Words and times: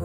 O 0.00 0.04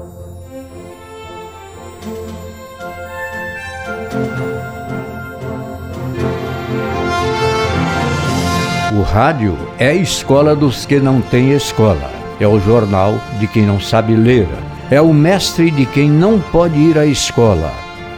rádio 9.03 9.55
é 9.77 9.89
a 9.89 9.93
escola 9.93 10.55
dos 10.55 10.87
que 10.87 10.99
não 10.99 11.21
têm 11.21 11.51
escola. 11.51 12.09
É 12.39 12.47
o 12.47 12.59
jornal 12.59 13.19
de 13.39 13.45
quem 13.45 13.67
não 13.67 13.79
sabe 13.79 14.15
ler. 14.15 14.47
É 14.89 14.99
o 14.99 15.13
mestre 15.13 15.69
de 15.69 15.85
quem 15.85 16.09
não 16.09 16.39
pode 16.39 16.79
ir 16.79 16.97
à 16.97 17.05
escola. 17.05 17.71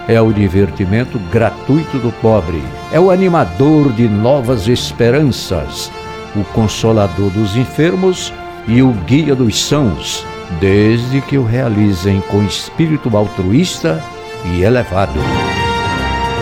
É 0.07 0.21
o 0.21 0.31
divertimento 0.31 1.19
gratuito 1.29 1.99
do 1.99 2.13
pobre. 2.21 2.63
É 2.93 2.99
o 3.01 3.11
animador 3.11 3.91
de 3.91 4.07
novas 4.07 4.69
esperanças. 4.69 5.91
O 6.33 6.45
consolador 6.53 7.29
dos 7.31 7.57
enfermos 7.57 8.31
e 8.65 8.81
o 8.81 8.91
guia 9.05 9.35
dos 9.35 9.61
sãos 9.61 10.25
desde 10.59 11.21
que 11.21 11.37
o 11.37 11.43
realizem 11.43 12.21
com 12.21 12.43
espírito 12.43 13.15
altruísta 13.15 14.01
e 14.45 14.61
elevado. 14.61 15.19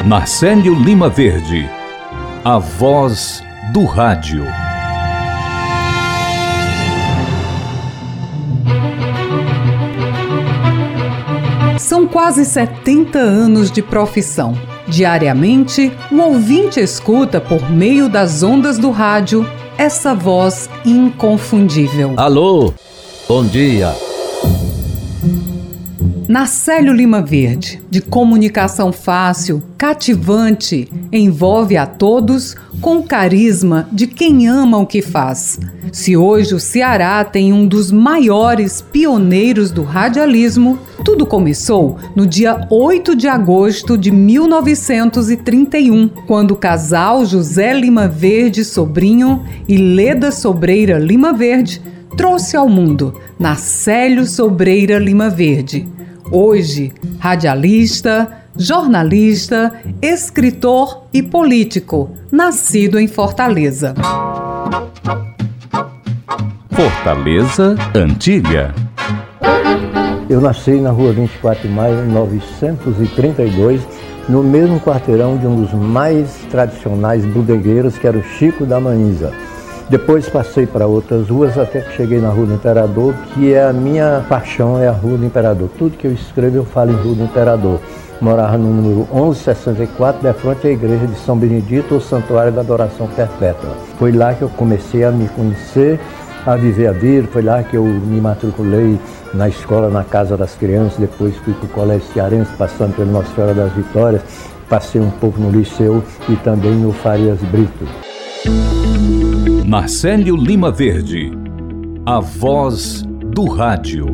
Marcelo 0.06 0.76
Lima 0.76 1.10
Verde, 1.10 1.70
a 2.44 2.58
voz 2.58 3.44
do 3.72 3.86
rádio. 3.86 4.46
São 11.80 12.08
quase 12.08 12.44
70 12.44 13.18
anos 13.18 13.72
de 13.72 13.82
profissão. 13.82 14.58
Diariamente, 14.88 15.92
o 16.12 16.18
ouvinte 16.20 16.80
escuta 16.80 17.40
por 17.40 17.70
meio 17.72 18.10
das 18.10 18.44
ondas 18.44 18.78
do 18.78 18.92
rádio 18.92 19.48
essa 19.78 20.14
voz 20.14 20.70
inconfundível. 20.86 22.14
Alô, 22.18 22.74
bom 23.28 23.46
dia. 23.46 23.94
Nacélio 26.28 26.94
Lima 26.94 27.22
Verde, 27.22 27.82
de 27.90 28.00
comunicação 28.00 28.94
fácil, 28.94 29.62
cativante, 29.78 30.90
envolve 31.12 31.76
a 31.76 31.86
todos 31.86 32.56
com 32.80 33.00
o 33.00 33.04
carisma 33.04 33.90
de 33.92 34.08
quem 34.08 34.48
ama 34.48 34.78
o 34.78 34.86
que 34.86 35.02
faz. 35.02 35.60
Se 35.92 36.16
hoje 36.16 36.56
o 36.56 36.60
Ceará 36.60 37.24
tem 37.26 37.52
um 37.52 37.68
dos 37.68 37.92
maiores 37.92 38.82
pioneiros 38.82 39.70
do 39.70 39.84
radialismo, 39.84 40.80
tudo 41.04 41.26
começou 41.26 41.98
no 42.16 42.26
dia 42.26 42.68
8 42.70 43.16
de 43.18 43.28
agosto 43.28 43.98
de 43.98 44.10
1931, 44.10 46.08
quando 46.26 46.52
o 46.52 46.58
casal 46.58 47.26
José 47.26 47.74
Lima 47.74 48.08
Verde 48.08 48.64
Sobrinho 48.64 49.44
e 49.68 49.76
Leda 49.76 50.32
Sobreira 50.32 50.98
Lima 50.98 51.34
Verde 51.34 51.82
trouxe 52.16 52.56
ao 52.56 52.70
mundo 52.70 53.20
Nacélio 53.38 54.26
Sobreira 54.26 54.98
Lima 54.98 55.30
Verde 55.30 55.86
Hoje, 56.36 56.92
radialista, 57.20 58.28
jornalista, 58.58 59.72
escritor 60.02 61.04
e 61.14 61.22
político, 61.22 62.10
nascido 62.32 62.98
em 62.98 63.08
Fortaleza. 63.08 63.94
Fortaleza, 66.72 67.76
Antiga. 67.94 68.74
Eu 70.28 70.42
nasci 70.42 70.72
na 70.72 70.90
rua 70.90 71.14
24 71.14 71.68
de 71.68 71.72
maio, 71.72 72.04
932, 72.08 73.82
no 74.28 74.44
mesmo 74.44 74.80
quarteirão 74.80 75.38
de 75.38 75.46
um 75.46 75.62
dos 75.62 75.72
mais 75.72 76.36
tradicionais 76.50 77.24
bodegueiros, 77.26 78.00
que 78.00 78.08
era 78.08 78.18
o 78.18 78.24
Chico 78.24 78.66
da 78.66 78.80
Manisa. 78.80 79.32
Depois 79.90 80.30
passei 80.30 80.66
para 80.66 80.88
outras 80.88 81.30
ruas 81.30 81.58
até 81.58 81.82
que 81.82 81.96
cheguei 81.96 82.20
na 82.20 82.30
Rua 82.30 82.48
do 82.48 82.54
Imperador, 82.54 83.14
que 83.34 83.54
é 83.54 83.64
a 83.64 83.74
minha 83.74 84.26
paixão, 84.28 84.80
é 84.80 84.88
a 84.88 84.92
Rua 84.92 85.18
do 85.18 85.26
Imperador. 85.26 85.70
Tudo 85.78 85.98
que 85.98 86.08
eu 86.08 86.14
escrevo 86.14 86.58
eu 86.58 86.66
falo 86.66 86.92
em 86.92 86.96
Rua 86.96 87.16
do 87.16 87.24
Imperador. 87.24 87.80
Morava 88.22 88.58
no 88.58 88.70
número 88.70 89.08
1164, 89.14 90.22
de 90.22 90.34
frente 90.34 90.68
à 90.68 90.72
igreja 90.72 91.06
de 91.06 91.16
São 91.18 91.38
Benedito, 91.38 91.96
o 91.96 92.02
Santuário 92.02 92.54
da 92.54 92.62
Adoração 92.62 93.08
Perpétua. 93.08 93.72
Foi 94.00 94.12
lá 94.14 94.34
que 94.34 94.44
eu 94.44 94.50
comecei 94.50 95.04
a 95.04 95.12
me 95.12 95.28
conhecer, 95.28 96.00
a 96.46 96.56
viver 96.56 96.88
a 96.88 96.92
vida, 96.94 97.28
foi 97.32 97.42
lá 97.42 97.62
que 97.64 97.76
eu 97.76 97.84
me 97.84 98.22
matriculei 98.22 98.98
na 99.34 99.50
escola, 99.50 99.90
na 99.90 100.04
Casa 100.04 100.38
das 100.38 100.56
Crianças, 100.56 100.98
depois 100.98 101.36
fui 101.38 101.54
para 101.54 101.66
o 101.66 101.70
Colégio 101.70 102.08
Cearense, 102.14 102.52
passando 102.58 102.96
pela 102.96 103.12
Nossa 103.12 103.34
Senhora 103.36 103.54
das 103.54 103.74
Vitórias, 103.74 104.22
passei 104.70 105.02
um 105.02 105.12
pouco 105.12 105.40
no 105.40 105.52
Liceu 105.52 106.02
e 106.30 106.36
também 106.38 106.74
no 106.74 106.94
Farias 106.94 107.40
Brito. 107.40 107.86
Marcelo 109.74 110.38
Lima 110.38 110.72
Verde, 110.72 111.32
a 112.06 112.20
voz 112.20 113.02
do 113.34 113.46
rádio. 113.46 114.06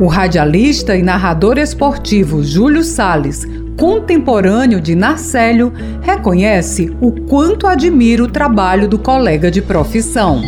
O 0.00 0.08
radialista 0.08 0.96
e 0.96 1.02
narrador 1.02 1.58
esportivo 1.58 2.42
Júlio 2.42 2.82
Sales, 2.82 3.44
contemporâneo 3.78 4.80
de 4.80 4.96
Narcélio, 4.96 5.72
reconhece 6.02 6.92
o 7.00 7.12
quanto 7.12 7.68
admira 7.68 8.24
o 8.24 8.28
trabalho 8.28 8.88
do 8.88 8.98
colega 8.98 9.48
de 9.48 9.62
profissão. 9.62 10.42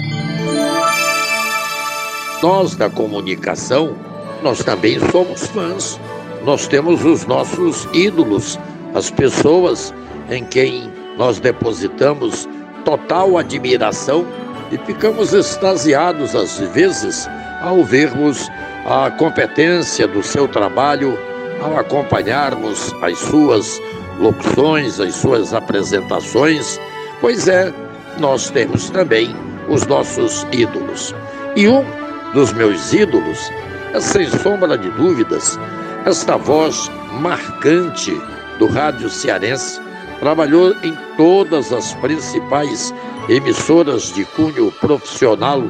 Nós 2.42 2.74
da 2.74 2.90
comunicação, 2.90 3.94
nós 4.42 4.64
também 4.64 4.98
somos 5.12 5.46
fãs. 5.46 6.00
Nós 6.44 6.66
temos 6.66 7.04
os 7.04 7.24
nossos 7.26 7.86
ídolos, 7.94 8.58
as 8.92 9.08
pessoas 9.08 9.94
em 10.28 10.42
quem 10.42 10.90
nós 11.16 11.38
depositamos 11.38 12.48
total 12.84 13.38
admiração 13.38 14.26
e 14.70 14.78
ficamos 14.78 15.32
extasiados 15.32 16.34
às 16.34 16.58
vezes 16.58 17.28
ao 17.60 17.82
vermos 17.84 18.50
a 18.86 19.10
competência 19.10 20.06
do 20.06 20.22
seu 20.22 20.46
trabalho, 20.46 21.18
ao 21.60 21.78
acompanharmos 21.78 22.94
as 23.02 23.18
suas 23.18 23.80
locuções, 24.18 25.00
as 25.00 25.14
suas 25.14 25.52
apresentações. 25.52 26.80
Pois 27.20 27.48
é, 27.48 27.72
nós 28.18 28.50
temos 28.50 28.90
também 28.90 29.34
os 29.68 29.86
nossos 29.86 30.46
ídolos. 30.52 31.14
E 31.56 31.68
um 31.68 31.84
dos 32.32 32.52
meus 32.52 32.92
ídolos 32.92 33.50
é, 33.92 34.00
sem 34.00 34.28
sombra 34.28 34.76
de 34.76 34.90
dúvidas, 34.90 35.58
esta 36.04 36.36
voz 36.36 36.90
marcante 37.20 38.12
do 38.58 38.66
rádio 38.66 39.08
cearense. 39.08 39.80
Trabalhou 40.20 40.74
em 40.82 40.96
todas 41.16 41.72
as 41.72 41.94
principais 41.94 42.92
emissoras 43.28 44.12
de 44.12 44.24
cunho 44.24 44.72
profissional 44.72 45.62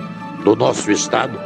do 0.44 0.54
nosso 0.54 0.90
estado, 0.92 1.38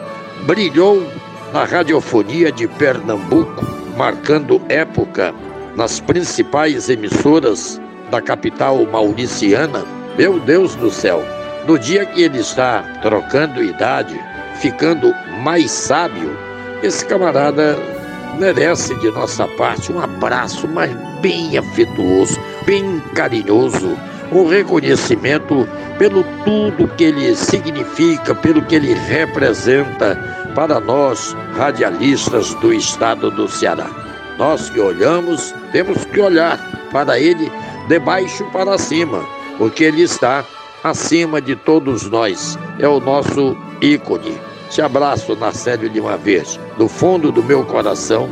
brilhou 0.47 1.06
na 1.53 1.65
radiofonia 1.65 2.53
de 2.53 2.69
Pernambuco, 2.69 3.65
marcando 3.97 4.61
época 4.69 5.34
nas 5.77 6.01
principais 6.01 6.89
emissoras 6.89 7.81
da 8.11 8.21
capital 8.21 8.84
mauriciana. 8.87 9.84
Meu 10.19 10.39
Deus 10.41 10.75
do 10.75 10.91
céu, 10.91 11.25
no 11.67 11.78
dia 11.78 12.05
que 12.05 12.22
ele 12.22 12.41
está 12.41 12.83
trocando 13.01 13.62
idade, 13.62 14.19
ficando 14.61 15.15
mais 15.43 15.71
sábio, 15.71 16.37
esse 16.83 17.06
camarada 17.06 17.78
merece 18.39 18.95
de 18.97 19.11
nossa 19.11 19.47
parte 19.49 19.93
um 19.93 20.01
abraço, 20.01 20.69
mas 20.69 20.91
bem 21.21 21.56
afetuoso, 21.56 22.39
bem 22.67 23.01
carinhoso, 23.15 23.97
um 24.32 24.48
reconhecimento 24.48 25.69
pelo 25.98 26.25
tudo 26.44 26.88
que 26.97 27.04
ele 27.04 27.37
significa, 27.37 28.34
pelo 28.34 28.62
que 28.62 28.75
ele 28.75 28.94
representa 28.94 30.16
para 30.54 30.81
nós, 30.81 31.37
radialistas 31.54 32.54
do 32.54 32.72
estado 32.72 33.31
do 33.31 33.47
Ceará. 33.48 33.88
Nós 34.38 34.71
que 34.71 34.81
olhamos, 34.81 35.54
temos 35.71 36.04
que 36.06 36.21
olhar 36.21 36.59
para 36.91 37.19
ele 37.19 37.50
de 37.88 37.98
baixo 37.98 38.44
para 38.53 38.78
cima, 38.78 39.25
porque 39.59 39.84
ele 39.84 40.03
está 40.03 40.44
acima 40.82 41.41
de 41.41 41.54
todos 41.54 42.09
nós. 42.10 42.59
É 42.78 42.88
o 42.88 43.00
nosso 43.00 43.56
ícone. 43.81 44.38
Te 44.71 44.81
abraço, 44.81 45.37
Narcélio 45.37 45.91
de 45.91 46.00
uma 46.00 46.16
vez, 46.16 46.59
do 46.78 46.88
fundo 46.88 47.31
do 47.31 47.42
meu 47.42 47.65
coração, 47.65 48.28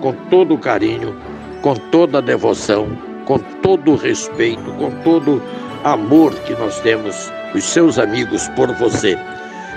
com 0.00 0.12
todo 0.30 0.54
o 0.54 0.58
carinho, 0.58 1.16
com 1.62 1.74
toda 1.74 2.18
a 2.18 2.20
devoção, 2.20 2.88
com 3.30 3.38
todo 3.38 3.92
o 3.92 3.96
respeito, 3.96 4.72
com 4.72 4.90
todo 5.04 5.40
amor 5.84 6.34
que 6.40 6.52
nós 6.54 6.80
temos, 6.80 7.30
os 7.54 7.62
seus 7.62 7.96
amigos, 7.96 8.48
por 8.56 8.74
você. 8.74 9.16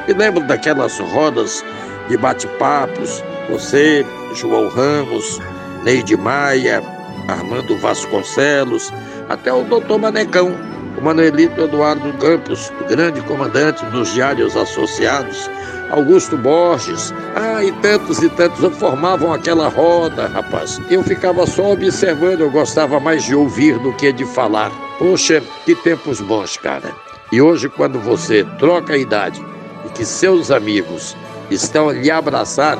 Me 0.07 0.13
lembro 0.15 0.43
daquelas 0.47 0.97
rodas 0.97 1.63
de 2.09 2.17
bate-papos, 2.17 3.23
você, 3.51 4.03
João 4.33 4.69
Ramos, 4.69 5.39
Neide 5.83 6.17
Maia, 6.17 6.81
Armando 7.27 7.77
Vasconcelos, 7.77 8.91
até 9.29 9.53
o 9.53 9.63
doutor 9.65 9.99
Manecão, 9.99 10.51
o 10.97 11.01
Manuelito 11.03 11.61
Eduardo 11.61 12.11
Campos, 12.13 12.73
o 12.81 12.85
grande 12.85 13.21
comandante 13.21 13.85
dos 13.85 14.15
Diários 14.15 14.57
Associados, 14.57 15.47
Augusto 15.93 16.35
Borges, 16.35 17.13
ah, 17.35 17.63
e 17.63 17.71
tantos 17.73 18.17
e 18.23 18.27
tantos 18.27 18.75
formavam 18.77 19.31
aquela 19.31 19.67
roda, 19.67 20.27
rapaz. 20.27 20.81
Eu 20.89 21.03
ficava 21.03 21.45
só 21.45 21.73
observando, 21.73 22.41
eu 22.41 22.49
gostava 22.49 22.99
mais 22.99 23.23
de 23.23 23.35
ouvir 23.35 23.77
do 23.77 23.93
que 23.93 24.11
de 24.11 24.25
falar. 24.25 24.71
Poxa, 24.97 25.43
que 25.65 25.75
tempos 25.75 26.19
bons, 26.19 26.57
cara. 26.57 26.91
E 27.31 27.39
hoje, 27.39 27.69
quando 27.69 27.99
você 27.99 28.43
troca 28.57 28.93
a 28.93 28.97
idade 28.97 29.39
e 29.85 29.89
que 29.89 30.03
seus 30.03 30.49
amigos 30.49 31.15
estão 31.51 31.89
a 31.89 31.93
lhe 31.93 32.09
abraçar, 32.09 32.79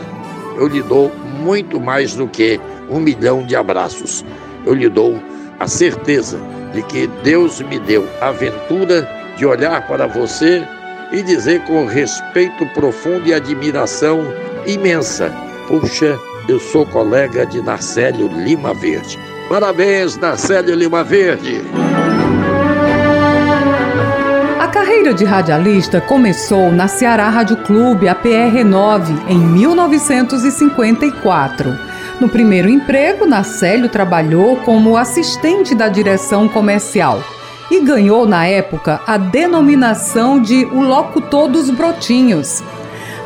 eu 0.57 0.67
lhe 0.67 0.81
dou 0.81 1.11
muito 1.39 1.79
mais 1.79 2.15
do 2.15 2.27
que 2.27 2.59
um 2.89 2.99
milhão 2.99 3.45
de 3.45 3.55
abraços. 3.55 4.25
Eu 4.65 4.73
lhe 4.73 4.89
dou 4.89 5.21
a 5.59 5.67
certeza 5.67 6.39
de 6.73 6.81
que 6.81 7.05
Deus 7.23 7.61
me 7.61 7.77
deu 7.77 8.09
a 8.19 8.29
aventura 8.29 9.07
de 9.37 9.45
olhar 9.45 9.85
para 9.85 10.07
você 10.07 10.67
e 11.13 11.21
dizer 11.21 11.61
com 11.61 11.85
respeito 11.85 12.65
profundo 12.73 13.27
e 13.27 13.33
admiração 13.33 14.33
imensa: 14.65 15.31
Puxa, 15.67 16.17
eu 16.49 16.59
sou 16.59 16.87
colega 16.87 17.45
de 17.45 17.61
Narcélio 17.61 18.27
Lima 18.27 18.73
Verde. 18.73 19.19
Parabéns, 19.47 20.17
Narcélio 20.17 20.73
Lima 20.73 21.03
Verde. 21.03 21.61
A 24.59 24.67
carreira 24.67 25.13
de 25.13 25.23
radialista 25.23 26.01
começou 26.01 26.71
na 26.71 26.87
Ceará 26.87 27.29
Rádio 27.29 27.57
Clube, 27.57 28.07
a 28.07 28.15
PR9, 28.15 29.29
em 29.29 29.37
1954. 29.37 31.77
No 32.19 32.27
primeiro 32.27 32.67
emprego, 32.69 33.27
Nacélio 33.27 33.87
trabalhou 33.89 34.57
como 34.57 34.97
assistente 34.97 35.75
da 35.75 35.87
direção 35.89 36.47
comercial 36.47 37.21
e 37.73 37.79
ganhou 37.79 38.27
na 38.27 38.45
época 38.45 39.01
a 39.07 39.17
denominação 39.17 40.39
de 40.39 40.63
o 40.65 40.81
locutor 40.81 41.49
dos 41.49 41.71
brotinhos. 41.71 42.63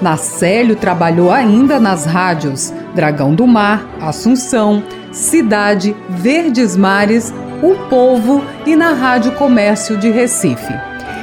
Nacélio 0.02 0.78
trabalhou 0.78 1.32
ainda 1.32 1.82
nas 1.82 2.06
rádios 2.06 2.72
Dragão 2.96 3.36
do 3.36 3.46
Mar, 3.46 3.86
Assunção, 4.00 4.82
Cidade, 5.12 5.94
Verdes 6.08 6.78
Mares, 6.78 7.34
O 7.62 7.76
Povo 7.90 8.42
e 8.66 8.74
na 8.74 8.94
Rádio 8.94 9.34
Comércio 9.34 9.98
de 9.98 10.10
Recife. 10.10 10.74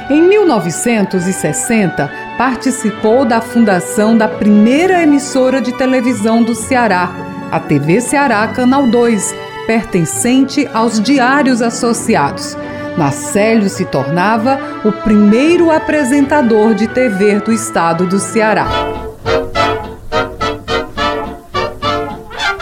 Em 0.07 0.21
1960, 0.21 2.11
participou 2.37 3.25
da 3.25 3.41
fundação 3.41 4.15
da 4.15 4.27
primeira 4.27 5.01
emissora 5.01 5.59
de 5.59 5.71
televisão 5.71 6.43
do 6.43 6.53
Ceará, 6.53 7.09
a 7.51 7.59
TV 7.59 7.99
Ceará 8.01 8.47
Canal 8.49 8.85
2, 8.85 9.33
pertencente 9.65 10.69
aos 10.71 11.01
Diários 11.01 11.59
Associados. 11.63 12.55
Nacélio 12.97 13.69
se 13.69 13.83
tornava 13.83 14.57
o 14.85 14.91
primeiro 14.91 15.69
apresentador 15.69 16.73
de 16.73 16.87
TV 16.87 17.39
do 17.39 17.51
estado 17.51 18.05
do 18.05 18.19
Ceará. 18.19 18.67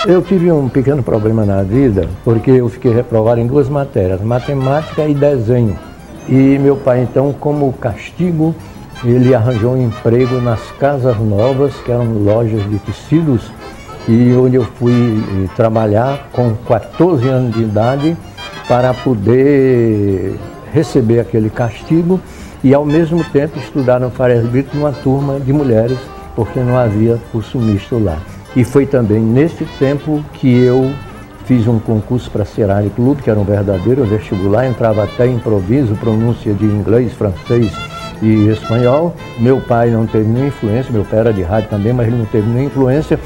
Eu 0.05 0.21
tive 0.21 0.51
um 0.51 0.67
pequeno 0.67 1.03
problema 1.03 1.45
na 1.45 1.61
vida, 1.61 2.09
porque 2.25 2.51
eu 2.51 2.67
fiquei 2.67 2.91
reprovado 2.91 3.39
em 3.39 3.47
duas 3.47 3.69
matérias, 3.69 4.21
matemática 4.21 5.05
e 5.07 5.13
desenho. 5.13 5.77
E 6.27 6.57
meu 6.59 6.75
pai, 6.75 7.03
então, 7.03 7.31
como 7.31 7.71
castigo, 7.73 8.55
ele 9.05 9.35
arranjou 9.35 9.73
um 9.73 9.85
emprego 9.85 10.41
nas 10.41 10.59
Casas 10.79 11.17
Novas, 11.19 11.73
que 11.85 11.91
eram 11.91 12.05
lojas 12.05 12.67
de 12.69 12.79
tecidos, 12.79 13.51
e 14.07 14.33
onde 14.33 14.57
eu 14.57 14.63
fui 14.63 14.91
eh, 14.91 15.47
trabalhar 15.55 16.27
com 16.33 16.53
14 16.67 17.27
anos 17.29 17.53
de 17.53 17.61
idade 17.61 18.17
para 18.67 18.93
poder 18.93 20.35
receber 20.73 21.19
aquele 21.19 21.49
castigo 21.49 22.19
e 22.63 22.73
ao 22.73 22.85
mesmo 22.85 23.23
tempo 23.25 23.59
estudar 23.59 23.99
no 23.99 24.09
Farias 24.09 24.45
Brito 24.45 24.75
numa 24.75 24.91
turma 24.91 25.39
de 25.39 25.51
mulheres, 25.51 25.97
porque 26.35 26.59
não 26.59 26.77
havia 26.77 27.19
curso 27.31 27.59
misto 27.59 27.99
lá. 27.99 28.17
E 28.55 28.63
foi 28.63 28.85
também 28.85 29.19
nesse 29.19 29.65
tempo 29.77 30.23
que 30.33 30.63
eu 30.63 30.91
fiz 31.45 31.67
um 31.67 31.77
concurso 31.77 32.31
para 32.31 32.45
Serari 32.45 32.89
Clube, 32.89 33.21
que 33.21 33.29
era 33.29 33.39
um 33.39 33.43
verdadeiro 33.43 34.05
vestibular, 34.05 34.65
entrava 34.65 35.03
até 35.03 35.27
improviso, 35.27 35.95
pronúncia 35.95 36.53
de 36.53 36.65
inglês, 36.65 37.13
francês 37.13 37.71
e 38.21 38.47
espanhol. 38.47 39.13
Meu 39.37 39.59
pai 39.59 39.89
não 39.89 40.05
teve 40.05 40.25
nenhuma 40.25 40.47
influência, 40.47 40.91
meu 40.91 41.03
pai 41.03 41.19
era 41.19 41.33
de 41.33 41.41
rádio 41.41 41.69
também, 41.69 41.91
mas 41.91 42.07
ele 42.07 42.17
não 42.17 42.25
teve 42.25 42.47
nenhuma 42.47 42.67
influência. 42.67 43.19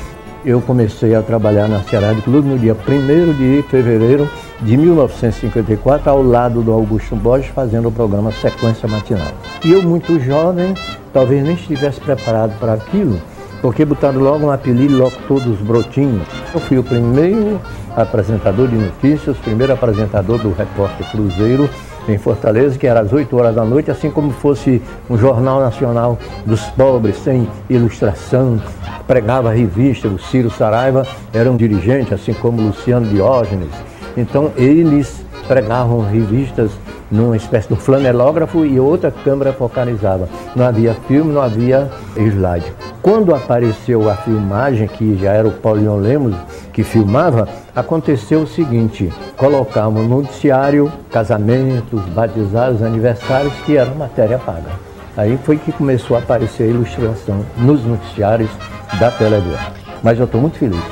Eu 0.43 0.61
comecei 0.61 1.13
a 1.13 1.21
trabalhar 1.21 1.67
na 1.67 1.81
Serari 1.81 2.21
Clube 2.21 2.47
no 2.47 2.57
dia 2.57 2.75
1 2.75 3.33
de 3.33 3.63
fevereiro 3.69 4.27
de 4.61 4.75
1954, 4.75 6.09
ao 6.09 6.23
lado 6.23 6.61
do 6.61 6.71
Augusto 6.71 7.15
Borges, 7.15 7.47
fazendo 7.47 7.89
o 7.89 7.91
programa 7.91 8.31
Sequência 8.31 8.87
Matinal. 8.87 9.31
E 9.63 9.71
eu, 9.71 9.83
muito 9.83 10.19
jovem, 10.19 10.73
talvez 11.13 11.43
nem 11.43 11.53
estivesse 11.53 11.99
preparado 11.99 12.57
para 12.59 12.73
aquilo, 12.73 13.19
porque 13.61 13.85
botaram 13.85 14.19
logo 14.19 14.47
um 14.47 14.51
apelido, 14.51 14.97
logo 14.97 15.15
todos 15.27 15.47
os 15.47 15.59
brotinhos. 15.59 16.27
Eu 16.53 16.59
fui 16.59 16.77
o 16.77 16.83
primeiro 16.83 17.59
apresentador 17.95 18.67
de 18.67 18.75
notícias, 18.75 19.37
primeiro 19.37 19.73
apresentador 19.73 20.39
do 20.39 20.51
Repórter 20.53 21.09
Cruzeiro 21.11 21.69
em 22.07 22.17
Fortaleza, 22.17 22.77
que 22.77 22.87
era 22.87 23.01
às 23.01 23.11
8 23.11 23.35
horas 23.35 23.55
da 23.55 23.65
noite, 23.65 23.91
assim 23.91 24.09
como 24.09 24.31
fosse 24.31 24.81
um 25.09 25.17
jornal 25.17 25.59
nacional 25.59 26.17
dos 26.45 26.61
pobres, 26.69 27.17
sem 27.17 27.47
ilustração, 27.69 28.61
pregava 29.05 29.51
revista, 29.51 30.07
o 30.07 30.17
Ciro 30.17 30.49
Saraiva 30.49 31.05
era 31.33 31.51
um 31.51 31.57
dirigente, 31.57 32.13
assim 32.13 32.33
como 32.33 32.61
Luciano 32.61 33.07
Diógenes, 33.07 33.69
então 34.17 34.51
eles 34.57 35.23
pregavam 35.47 36.01
revistas 36.01 36.71
numa 37.09 37.37
espécie 37.37 37.73
de 37.73 37.79
flanelógrafo 37.79 38.65
e 38.65 38.79
outra 38.79 39.11
câmera 39.11 39.53
focalizava. 39.53 40.27
Não 40.55 40.65
havia 40.65 40.93
filme, 41.07 41.31
não 41.31 41.41
havia 41.41 41.89
slide. 42.17 42.65
Quando 43.01 43.33
apareceu 43.33 44.09
a 44.09 44.15
filmagem, 44.15 44.87
que 44.87 45.17
já 45.17 45.31
era 45.31 45.47
o 45.47 45.51
Paulinho 45.51 45.95
Lemos 45.95 46.35
que 46.73 46.83
filmava, 46.83 47.47
aconteceu 47.75 48.41
o 48.41 48.47
seguinte: 48.47 49.11
colocavam 49.37 50.03
no 50.03 50.21
noticiário 50.21 50.91
casamentos, 51.09 52.01
batizados, 52.09 52.81
aniversários, 52.81 53.53
que 53.65 53.77
era 53.77 53.89
matéria 53.91 54.37
paga. 54.37 54.87
Aí 55.15 55.39
foi 55.43 55.57
que 55.57 55.71
começou 55.71 56.17
a 56.17 56.19
aparecer 56.19 56.63
a 56.63 56.67
ilustração 56.67 57.43
nos 57.57 57.83
noticiários 57.83 58.51
da 58.99 59.09
televisão. 59.09 59.59
Mas 60.03 60.19
eu 60.19 60.25
estou 60.25 60.41
muito 60.41 60.59
feliz. 60.59 60.83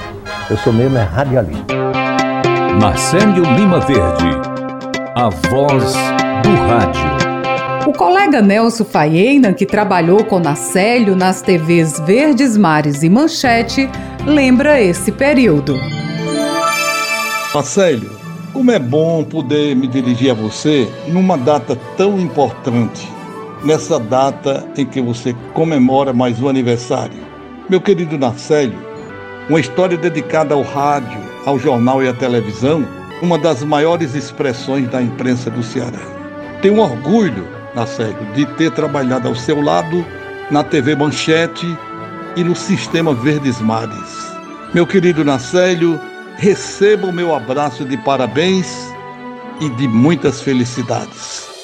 Eu 0.50 0.57
sou 0.57 0.74
mesmo 0.74 0.98
é 0.98 1.04
radialista. 1.04 1.94
Marcelo 2.80 3.44
Lima 3.56 3.80
Verde, 3.80 4.25
a 5.16 5.30
voz 5.30 5.94
do 6.44 6.56
rádio. 6.68 7.88
O 7.88 7.94
colega 7.94 8.42
Nelson 8.42 8.83
Faena, 8.83 9.54
que 9.54 9.66
trabalhou 9.66 10.24
com 10.25 10.39
Nacélio 10.39 11.16
nas 11.16 11.42
TVs 11.42 12.00
Verdes 12.01 12.57
Mares 12.57 13.01
e 13.01 13.10
Manchete, 13.10 13.89
lembra 14.25 14.81
esse 14.81 15.12
período. 15.12 15.80
Nacélio, 17.54 18.12
como 18.51 18.72
é 18.72 18.80
bom 18.80 19.24
poder 19.24 19.75
me 19.75 19.88
dirigir 19.88 20.31
a 20.31 20.33
você 20.33 20.88
numa 21.07 21.38
data 21.38 21.78
tão 21.95 22.19
importante, 22.19 23.10
nessa 23.63 24.00
data 24.00 24.68
em 24.78 24.86
que 24.86 25.01
você 25.01 25.33
comemora 25.54 26.12
mais 26.12 26.42
um 26.42 26.50
aniversário. 26.50 27.25
Meu 27.69 27.80
querido 27.80 28.18
Nacélio, 28.18 28.78
uma 29.50 29.60
história 29.60 29.98
dedicada 29.98 30.54
ao 30.54 30.62
rádio, 30.62 31.35
ao 31.45 31.59
jornal 31.59 32.03
e 32.03 32.07
à 32.07 32.14
televisão, 32.14 32.85
uma 33.21 33.37
das 33.37 33.64
maiores 33.64 34.16
expressões 34.16 34.90
da 34.90 35.02
imprensa 35.02 35.49
do 35.49 35.64
Ceará. 35.64 36.02
Tenho 36.61 36.80
orgulho, 36.80 37.47
Nacélio, 37.73 38.25
de 38.33 38.45
ter 38.57 38.71
trabalhado 38.71 39.28
ao 39.28 39.35
seu 39.35 39.61
lado 39.61 40.06
na 40.49 40.64
TV 40.64 40.95
Manchete 40.95 41.78
e 42.35 42.44
no 42.44 42.56
Sistema 42.56 43.14
Verdes 43.14 43.61
Mares. 43.61 44.35
Meu 44.73 44.85
querido 44.85 45.23
Nacélio, 45.23 45.99
receba 46.37 47.07
o 47.07 47.14
meu 47.14 47.33
abraço 47.33 47.85
de 47.85 47.97
parabéns 47.97 48.94
e 49.61 49.69
de 49.69 49.87
muitas 49.87 50.42
felicidades. 50.42 51.55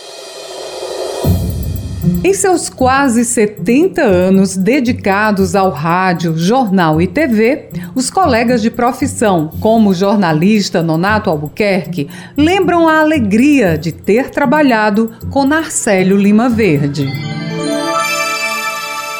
Em 2.23 2.35
seus 2.35 2.69
quase 2.69 3.25
70 3.25 3.99
anos 4.03 4.55
dedicados 4.55 5.55
ao 5.55 5.71
rádio, 5.71 6.37
jornal 6.37 7.01
e 7.01 7.07
TV, 7.07 7.69
os 7.95 8.11
colegas 8.11 8.61
de 8.61 8.69
profissão, 8.69 9.51
como 9.59 9.89
o 9.89 9.93
jornalista 9.93 10.83
Nonato 10.83 11.31
Albuquerque, 11.31 12.07
lembram 12.37 12.87
a 12.87 12.99
alegria 12.99 13.75
de 13.75 13.91
ter 13.91 14.29
trabalhado 14.29 15.11
com 15.31 15.47
Narcélio 15.47 16.15
Lima 16.15 16.47
Verde. 16.47 17.09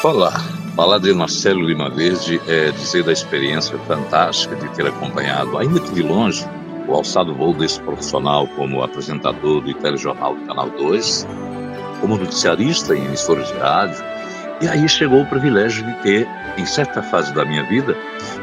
Olá, 0.04 0.40
falar 0.76 0.98
de 0.98 1.12
Marcelo 1.12 1.62
Lima 1.62 1.90
Verde 1.90 2.40
é 2.46 2.70
dizer 2.70 3.02
da 3.02 3.10
experiência 3.10 3.76
fantástica 3.80 4.54
de 4.54 4.68
ter 4.76 4.86
acompanhado, 4.86 5.58
ainda 5.58 5.80
que 5.80 5.92
de 5.92 6.02
longe, 6.02 6.46
o 6.86 6.94
alçado 6.94 7.34
voo 7.34 7.52
desse 7.52 7.80
profissional 7.80 8.46
como 8.54 8.80
apresentador 8.80 9.60
do 9.60 9.74
telejornal 9.74 10.36
do 10.36 10.46
Canal 10.46 10.70
2 10.70 11.26
como 12.02 12.18
noticiarista 12.18 12.94
em 12.94 13.06
emissoras 13.06 13.48
de 13.48 13.54
rádio. 13.54 14.04
E 14.60 14.68
aí 14.68 14.86
chegou 14.88 15.22
o 15.22 15.26
privilégio 15.26 15.86
de 15.86 15.94
ter, 16.02 16.28
em 16.58 16.66
certa 16.66 17.02
fase 17.02 17.32
da 17.32 17.44
minha 17.44 17.64
vida, 17.64 17.96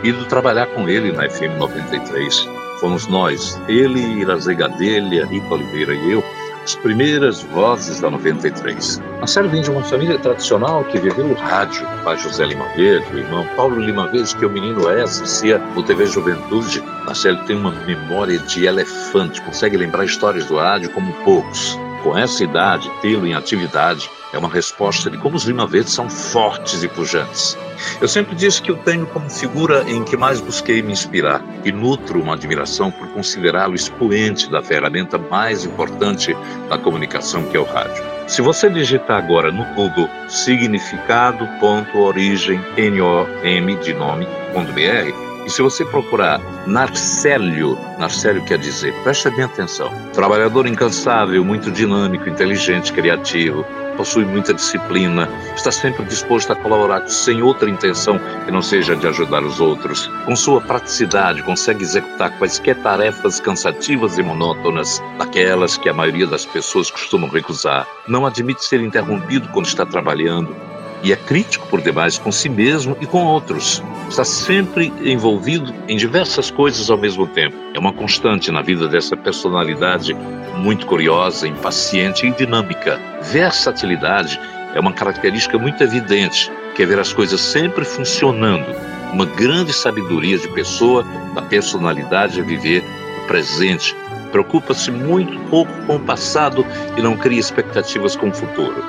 ido 0.04 0.26
trabalhar 0.26 0.66
com 0.68 0.90
ele 0.90 1.12
na 1.12 1.30
FM 1.30 1.60
93. 1.60 2.48
Fomos 2.80 3.06
nós, 3.08 3.62
ele, 3.68 4.00
Irazê 4.22 4.56
Gadelha, 4.56 5.26
Rico 5.26 5.54
Oliveira 5.54 5.94
e 5.94 6.12
eu, 6.14 6.24
as 6.64 6.76
primeiras 6.76 7.42
vozes 7.42 8.00
da 8.00 8.10
93. 8.10 9.02
A 9.22 9.42
vem 9.48 9.62
de 9.62 9.72
uma 9.72 9.84
família 9.84 10.18
tradicional 10.20 10.84
que 10.86 11.00
viveu 11.00 11.28
no 11.28 11.34
rádio. 11.34 11.86
O 11.86 12.04
pai 12.04 12.18
José 12.18 12.46
Lima 12.46 12.68
Verde, 12.76 13.14
o 13.14 13.18
irmão 13.18 13.46
Paulo 13.56 13.80
Lima 13.80 14.08
Verde, 14.08 14.36
que 14.36 14.44
é 14.44 14.48
o 14.48 14.52
menino 14.52 14.90
é, 14.90 15.02
assistia 15.02 15.62
o 15.76 15.84
TV 15.84 16.06
Juventude. 16.06 16.84
A 17.08 17.14
série 17.14 17.38
tem 17.46 17.56
uma 17.56 17.72
memória 17.72 18.40
de 18.40 18.66
elefante, 18.66 19.42
consegue 19.42 19.78
lembrar 19.78 20.06
histórias 20.06 20.46
do 20.46 20.58
rádio 20.58 20.90
como 20.92 21.12
poucos. 21.24 21.78
Com 22.04 22.18
essa 22.18 22.44
idade, 22.44 22.92
tê-lo 23.02 23.28
em 23.28 23.34
atividade 23.34 24.10
é 24.32 24.38
uma 24.38 24.50
resposta 24.50 25.10
de 25.10 25.18
como 25.18 25.36
os 25.36 25.44
Lima 25.44 25.66
Verdes 25.66 25.94
são 25.94 26.08
fortes 26.10 26.84
e 26.84 26.88
pujantes. 26.88 27.58
Eu 28.00 28.08
sempre 28.08 28.36
disse 28.36 28.62
que 28.62 28.72
o 28.72 28.78
tenho 28.78 29.06
como 29.08 29.30
figura 29.30 29.84
em 29.90 30.04
que 30.04 30.16
mais 30.16 30.40
busquei 30.40 30.82
me 30.82 30.94
inspirar 30.94 31.44
e 31.66 31.72
nutro 31.72 32.22
uma 32.22 32.36
admiração 32.36 32.92
por 32.92 33.08
considerá-lo 33.10 33.76
expoente 33.76 34.50
da 34.50 34.62
ferramenta 34.62 35.18
mais 35.18 35.66
importante 35.66 36.38
da 36.70 36.78
comunicação 36.78 37.44
que 37.44 37.58
é 37.58 37.60
o 37.60 37.66
rádio. 37.66 38.02
Se 38.28 38.42
você 38.42 38.70
digitar 38.70 39.18
agora 39.18 39.52
no 39.52 39.66
Google 39.74 40.08
significado.origem, 40.28 42.62
N-O-M 42.78 43.76
de 43.78 43.94
nome.br, 43.94 45.29
e 45.50 45.52
se 45.52 45.64
você 45.64 45.84
procurar 45.84 46.40
Narcélio, 46.68 47.76
Narcélio 47.98 48.46
quer 48.46 48.60
dizer, 48.60 48.94
preste 49.02 49.32
bem 49.32 49.46
atenção, 49.46 49.92
trabalhador 50.14 50.68
incansável, 50.68 51.44
muito 51.44 51.72
dinâmico, 51.72 52.30
inteligente, 52.30 52.94
criativo, 52.94 53.66
possui 53.98 54.26
muita 54.26 54.54
disciplina, 54.54 55.28
está 55.56 55.72
sempre 55.72 56.06
disposto 56.06 56.54
a 56.54 56.56
colaborar 56.56 57.10
sem 57.10 57.42
outra 57.42 57.68
intenção 57.68 58.20
que 58.46 58.52
não 58.52 58.62
seja 58.62 58.96
de 58.96 59.08
ajudar 59.08 59.44
os 59.44 59.60
outros. 59.60 60.06
Com 60.24 60.36
sua 60.36 60.62
praticidade, 60.62 61.42
consegue 61.42 61.82
executar 61.82 62.38
quaisquer 62.38 62.76
tarefas 62.84 63.40
cansativas 63.40 64.20
e 64.20 64.22
monótonas, 64.22 65.02
daquelas 65.18 65.78
que 65.78 65.90
a 65.90 65.94
maioria 65.94 66.28
das 66.28 66.46
pessoas 66.46 66.92
costumam 66.92 67.28
recusar. 67.28 67.88
Não 68.08 68.24
admite 68.24 68.64
ser 68.64 68.82
interrompido 68.82 69.50
quando 69.50 69.66
está 69.66 69.84
trabalhando 69.84 70.69
e 71.04 71.14
é 71.14 71.16
crítico 71.16 71.68
por 71.68 71.82
demais 71.82 72.18
com 72.18 72.32
si 72.32 72.50
mesmo 72.50 72.98
e 73.00 73.06
com 73.06 73.24
outros. 73.24 73.84
Está 74.10 74.24
sempre 74.24 74.92
envolvido 75.04 75.74
em 75.88 75.96
diversas 75.96 76.50
coisas 76.50 76.90
ao 76.90 76.98
mesmo 76.98 77.28
tempo. 77.28 77.56
É 77.74 77.80
uma 77.80 77.94
constante 77.94 78.52
na 78.52 78.62
vida 78.62 78.88
dessa 78.88 79.16
personalidade 79.16 80.14
muito 80.58 80.86
curiosa, 80.86 81.48
impaciente 81.48 82.26
e 82.26 82.32
dinâmica. 82.32 83.00
Versatilidade 83.32 84.40
é 84.74 84.80
uma 84.80 84.94
característica 84.94 85.58
muito 85.58 85.82
evidente, 85.84 86.52
que 86.76 86.84
é 86.84 86.86
ver 86.86 87.00
as 87.00 87.14
coisas 87.14 87.40
sempre 87.40 87.86
funcionando. 87.86 88.66
Uma 89.14 89.26
grande 89.26 89.74
sabedoria 89.74 90.38
de 90.38 90.48
pessoa, 90.50 91.04
da 91.34 91.42
personalidade 91.42 92.40
é 92.40 92.44
viver 92.44 92.84
o 93.24 93.28
presente. 93.28 93.96
Preocupa-se 94.32 94.92
muito 94.92 95.40
pouco 95.50 95.72
com 95.88 95.96
o 95.96 96.00
passado 96.00 96.66
e 96.96 97.02
não 97.02 97.18
cria 97.18 97.40
expectativas 97.40 98.16
com 98.16 98.30
o 98.30 98.34
futuro. 98.34 98.84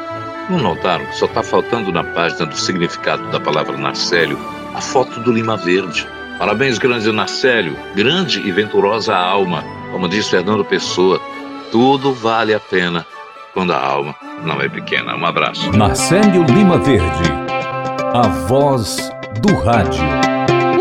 Não 0.50 0.58
notaram 0.58 1.06
que 1.06 1.14
só 1.14 1.26
está 1.26 1.44
faltando 1.44 1.92
na 1.92 2.02
página 2.02 2.44
do 2.44 2.56
significado 2.56 3.30
da 3.30 3.38
palavra 3.38 3.76
Narcélio 3.76 4.36
a 4.74 4.80
foto 4.80 5.20
do 5.20 5.32
Lima 5.32 5.56
Verde? 5.56 6.04
Parabéns, 6.40 6.76
grande 6.76 7.12
Narcélio, 7.12 7.76
grande 7.94 8.40
e 8.40 8.50
venturosa 8.50 9.14
alma. 9.14 9.62
Como 9.92 10.08
diz 10.08 10.28
Fernando 10.28 10.64
Pessoa, 10.64 11.20
tudo 11.70 12.12
vale 12.12 12.52
a 12.52 12.58
pena 12.58 13.06
quando 13.54 13.72
a 13.72 13.78
alma 13.78 14.12
não 14.42 14.60
é 14.60 14.68
pequena. 14.68 15.14
Um 15.14 15.24
abraço. 15.24 15.70
Narcélio 15.70 16.42
Lima 16.42 16.78
Verde, 16.78 17.30
a 18.12 18.26
voz 18.48 19.08
do 19.40 19.54
rádio. 19.54 20.29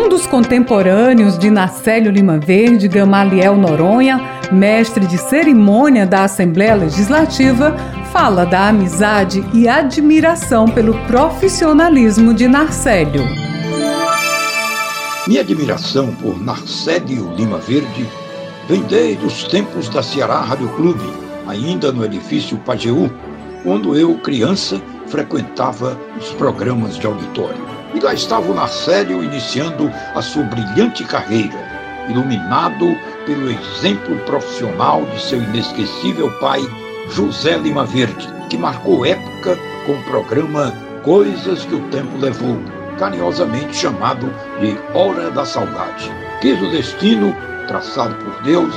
Um 0.10 0.18
dos 0.18 0.26
contemporâneos 0.26 1.38
de 1.38 1.52
Narcélio 1.52 2.12
Lima 2.12 2.40
Verde, 2.40 2.88
Gamaliel 2.88 3.56
Noronha, 3.56 4.20
mestre 4.52 5.06
de 5.06 5.20
cerimônia 5.20 6.04
da 6.04 6.24
Assembleia 6.24 6.74
Legislativa, 6.74 7.78
fala 8.12 8.44
da 8.44 8.70
amizade 8.70 9.46
e 9.54 9.68
admiração 9.68 10.68
pelo 10.68 10.96
profissionalismo 11.06 12.34
de 12.34 12.48
Narcélio. 12.48 13.24
Minha 15.28 15.42
admiração 15.42 16.08
por 16.16 16.42
Narcélio 16.42 17.32
Lima 17.36 17.60
Verde 17.60 18.10
vem 18.68 18.82
desde 18.82 19.24
os 19.24 19.44
tempos 19.44 19.90
da 19.90 20.02
Ceará 20.02 20.42
Rádio 20.42 20.70
Clube, 20.70 21.08
ainda 21.48 21.92
no 21.92 22.04
edifício 22.04 22.58
Pajeú, 22.58 23.12
quando 23.62 23.96
eu, 23.96 24.16
criança, 24.16 24.82
frequentava 25.06 25.96
os 26.20 26.30
programas 26.30 26.98
de 26.98 27.06
auditório. 27.06 27.79
E 27.94 28.00
lá 28.00 28.14
estava 28.14 28.52
o 28.52 28.54
Narcélio 28.54 29.24
iniciando 29.24 29.92
a 30.14 30.22
sua 30.22 30.44
brilhante 30.44 31.04
carreira, 31.04 31.58
iluminado 32.08 32.96
pelo 33.26 33.50
exemplo 33.50 34.16
profissional 34.26 35.04
de 35.06 35.22
seu 35.22 35.42
inesquecível 35.42 36.32
pai, 36.40 36.62
José 37.12 37.58
Lima 37.58 37.86
Verde, 37.86 38.28
que 38.50 38.58
marcou 38.58 39.06
época 39.06 39.58
com 39.86 39.94
o 39.94 40.04
programa 40.04 40.74
Coisas 41.04 41.66
que 41.66 41.76
o 41.76 41.82
Tempo 41.90 42.18
Levou, 42.18 42.62
carinhosamente 42.98 43.76
chamado 43.76 44.32
de 44.60 44.78
Hora 44.94 45.32
da 45.32 45.46
Saudade. 45.46 46.12
Quis 46.42 46.62
o 46.62 46.70
destino, 46.70 47.36
traçado 47.68 48.16
por 48.16 48.44
Deus, 48.44 48.74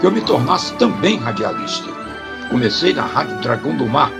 que 0.00 0.06
eu 0.06 0.12
me 0.12 0.20
tornasse 0.20 0.74
também 0.74 1.16
radialista. 1.16 1.90
Comecei 2.50 2.92
na 2.92 3.02
Rádio 3.02 3.38
Dragão 3.38 3.76
do 3.76 3.86
Mar, 3.86 4.10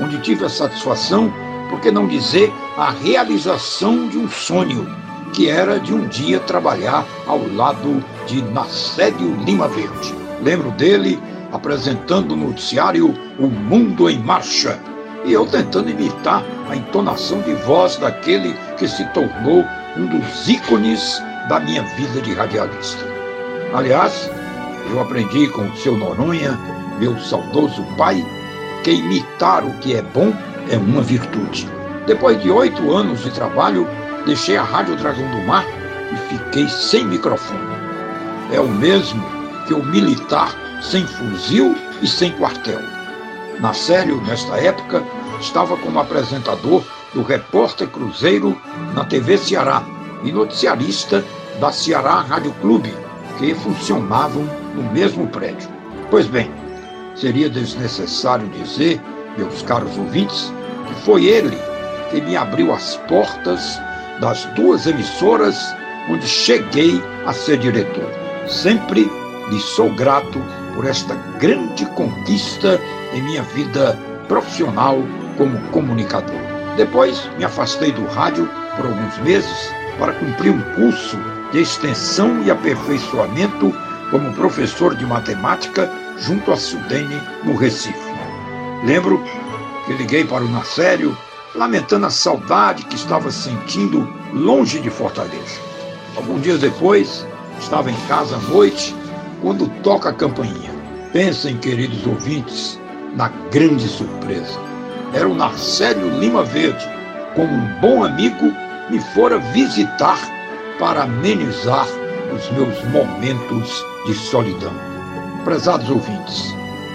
onde 0.00 0.18
tive 0.18 0.44
a 0.44 0.48
satisfação, 0.48 1.32
por 1.68 1.80
que 1.80 1.90
não 1.90 2.06
dizer 2.06 2.52
a 2.76 2.90
realização 2.90 4.08
de 4.08 4.18
um 4.18 4.28
sonho, 4.28 4.86
que 5.32 5.48
era 5.48 5.80
de 5.80 5.92
um 5.92 6.06
dia 6.06 6.38
trabalhar 6.40 7.04
ao 7.26 7.46
lado 7.54 8.04
de 8.26 8.42
Nacédio 8.42 9.34
Lima 9.44 9.68
Verde. 9.68 10.14
Lembro 10.42 10.70
dele 10.72 11.20
apresentando 11.52 12.32
o 12.32 12.36
noticiário 12.36 13.14
O 13.38 13.46
Mundo 13.46 14.10
em 14.10 14.18
Marcha, 14.18 14.78
e 15.24 15.32
eu 15.32 15.46
tentando 15.46 15.90
imitar 15.90 16.42
a 16.68 16.76
entonação 16.76 17.40
de 17.42 17.54
voz 17.54 17.96
daquele 17.96 18.54
que 18.76 18.86
se 18.86 19.04
tornou 19.06 19.64
um 19.96 20.06
dos 20.06 20.48
ícones 20.48 21.22
da 21.48 21.60
minha 21.60 21.82
vida 21.96 22.20
de 22.20 22.34
radialista. 22.34 23.04
Aliás, 23.72 24.30
eu 24.90 25.00
aprendi 25.00 25.48
com 25.48 25.62
o 25.62 25.76
seu 25.76 25.96
Noronha, 25.96 26.58
meu 26.98 27.18
saudoso 27.18 27.84
pai, 27.96 28.24
que 28.82 28.90
imitar 28.90 29.64
o 29.64 29.72
que 29.78 29.94
é 29.94 30.02
bom 30.02 30.32
é 30.70 30.76
uma 30.76 31.02
virtude. 31.02 31.68
Depois 32.06 32.40
de 32.42 32.50
oito 32.50 32.92
anos 32.92 33.22
de 33.22 33.30
trabalho, 33.30 33.88
deixei 34.26 34.56
a 34.56 34.62
Rádio 34.62 34.96
Dragão 34.96 35.30
do 35.30 35.46
Mar 35.46 35.64
e 36.12 36.16
fiquei 36.34 36.68
sem 36.68 37.04
microfone. 37.06 37.74
É 38.52 38.60
o 38.60 38.68
mesmo 38.68 39.24
que 39.66 39.74
o 39.74 39.84
militar 39.84 40.54
sem 40.82 41.06
fuzil 41.06 41.74
e 42.02 42.06
sem 42.06 42.32
quartel. 42.32 42.80
Na 43.60 43.72
série, 43.72 44.14
nesta 44.22 44.56
época, 44.56 45.02
estava 45.40 45.76
como 45.76 45.98
apresentador 45.98 46.82
do 47.14 47.22
Repórter 47.22 47.88
Cruzeiro 47.88 48.60
na 48.94 49.04
TV 49.04 49.38
Ceará 49.38 49.82
e 50.22 50.32
noticiarista 50.32 51.24
da 51.60 51.70
Ceará 51.70 52.20
Rádio 52.20 52.52
Clube, 52.60 52.92
que 53.38 53.54
funcionavam 53.54 54.44
no 54.74 54.82
mesmo 54.92 55.26
prédio. 55.28 55.68
Pois 56.10 56.26
bem, 56.26 56.50
seria 57.14 57.48
desnecessário 57.48 58.48
dizer, 58.48 59.00
meus 59.36 59.62
caros 59.62 59.96
ouvintes, 59.96 60.52
que 60.86 60.94
foi 61.02 61.26
ele 61.26 61.56
que 62.10 62.20
me 62.20 62.36
abriu 62.36 62.72
as 62.72 62.96
portas 63.08 63.80
das 64.20 64.44
duas 64.56 64.86
emissoras 64.86 65.56
onde 66.08 66.26
cheguei 66.26 67.02
a 67.26 67.32
ser 67.32 67.58
diretor. 67.58 68.08
Sempre 68.46 69.10
lhe 69.50 69.60
sou 69.60 69.90
grato 69.94 70.40
por 70.74 70.86
esta 70.86 71.14
grande 71.38 71.86
conquista 71.86 72.80
em 73.12 73.22
minha 73.22 73.42
vida 73.42 73.98
profissional 74.28 74.98
como 75.36 75.58
comunicador. 75.70 76.40
Depois 76.76 77.28
me 77.38 77.44
afastei 77.44 77.92
do 77.92 78.04
rádio 78.06 78.48
por 78.76 78.86
alguns 78.86 79.18
meses 79.18 79.72
para 79.98 80.12
cumprir 80.14 80.50
um 80.50 80.60
curso 80.74 81.16
de 81.52 81.60
extensão 81.60 82.42
e 82.42 82.50
aperfeiçoamento 82.50 83.72
como 84.10 84.32
professor 84.32 84.94
de 84.94 85.06
matemática 85.06 85.90
junto 86.18 86.52
à 86.52 86.56
Sudene, 86.56 87.20
no 87.44 87.56
Recife. 87.56 88.03
Lembro 88.82 89.22
que 89.86 89.92
liguei 89.92 90.24
para 90.24 90.44
o 90.44 90.48
Nacério 90.48 91.16
lamentando 91.54 92.06
a 92.06 92.10
saudade 92.10 92.84
que 92.86 92.96
estava 92.96 93.30
sentindo 93.30 94.08
longe 94.32 94.80
de 94.80 94.90
Fortaleza. 94.90 95.60
Alguns 96.16 96.42
dias 96.42 96.60
depois, 96.60 97.26
estava 97.58 97.90
em 97.90 97.96
casa 98.08 98.36
à 98.36 98.38
noite 98.40 98.94
quando 99.40 99.68
toca 99.82 100.10
a 100.10 100.12
campainha. 100.12 100.72
Pensem, 101.12 101.56
queridos 101.58 102.06
ouvintes, 102.06 102.80
na 103.14 103.28
grande 103.50 103.86
surpresa. 103.86 104.58
Era 105.12 105.28
o 105.28 105.34
Narcélio 105.34 106.18
Lima 106.18 106.42
Verde, 106.42 106.84
como 107.36 107.52
um 107.52 107.80
bom 107.80 108.04
amigo, 108.04 108.52
me 108.90 109.00
fora 109.14 109.38
visitar 109.38 110.18
para 110.78 111.04
amenizar 111.04 111.86
os 112.34 112.50
meus 112.50 112.84
momentos 112.86 113.84
de 114.06 114.14
solidão. 114.14 114.72
Prezados 115.44 115.88
ouvintes, 115.88 116.54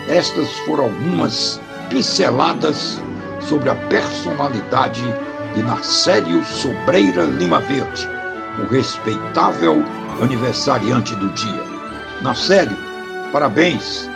estas 0.09 0.49
foram 0.59 0.85
algumas 0.85 1.61
pinceladas 1.89 3.01
sobre 3.41 3.69
a 3.69 3.75
personalidade 3.75 5.03
de 5.55 5.63
Narcélio 5.63 6.43
Sobreira 6.45 7.23
Lima 7.23 7.59
Verde, 7.61 8.07
o 8.59 8.71
respeitável 8.71 9.83
aniversariante 10.21 11.15
do 11.15 11.29
dia. 11.29 11.63
Narcélio, 12.21 12.77
parabéns. 13.31 14.09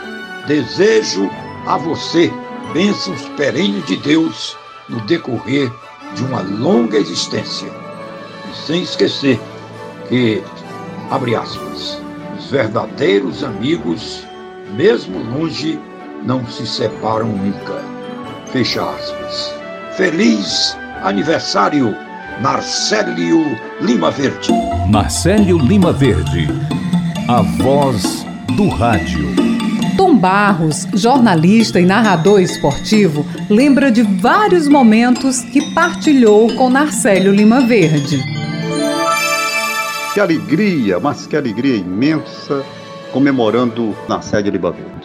Desejo 0.47 1.29
a 1.65 1.77
você 1.77 2.31
bênçãos 2.73 3.21
perenes 3.37 3.85
de 3.85 3.97
Deus 3.97 4.57
no 4.89 4.99
decorrer 5.01 5.71
de 6.15 6.23
uma 6.23 6.41
longa 6.41 6.97
existência. 6.97 7.71
E 8.51 8.55
sem 8.55 8.83
esquecer 8.83 9.39
que, 10.09 10.43
abre 11.09 11.35
aspas, 11.35 12.01
os 12.37 12.51
verdadeiros 12.51 13.43
amigos, 13.43 14.25
mesmo 14.75 15.19
longe, 15.37 15.79
não 16.25 16.45
se 16.47 16.65
separam 16.65 17.27
nunca. 17.27 17.81
Fecha 18.51 18.81
aspas. 18.81 19.53
Feliz 19.95 20.77
aniversário, 21.03 21.95
Marcélio 22.41 23.43
Lima 23.81 24.09
Verde. 24.11 24.51
Marcélio 24.89 25.57
Lima 25.57 25.91
Verde, 25.91 26.47
a 27.27 27.41
voz 27.41 28.25
do 28.55 28.69
rádio. 28.69 29.33
Tom 29.97 30.17
Barros, 30.17 30.87
jornalista 30.93 31.79
e 31.79 31.85
narrador 31.85 32.41
esportivo, 32.41 33.25
lembra 33.49 33.91
de 33.91 34.01
vários 34.01 34.67
momentos 34.67 35.41
que 35.41 35.73
partilhou 35.73 36.55
com 36.55 36.69
Narcélio 36.69 37.31
Lima 37.31 37.61
Verde. 37.61 38.19
Que 40.13 40.19
alegria, 40.19 40.99
mas 40.99 41.27
que 41.27 41.35
alegria 41.35 41.75
imensa 41.75 42.63
comemorando 43.11 43.95
Narcélio 44.07 44.51
Lima 44.51 44.71
Verde. 44.71 45.02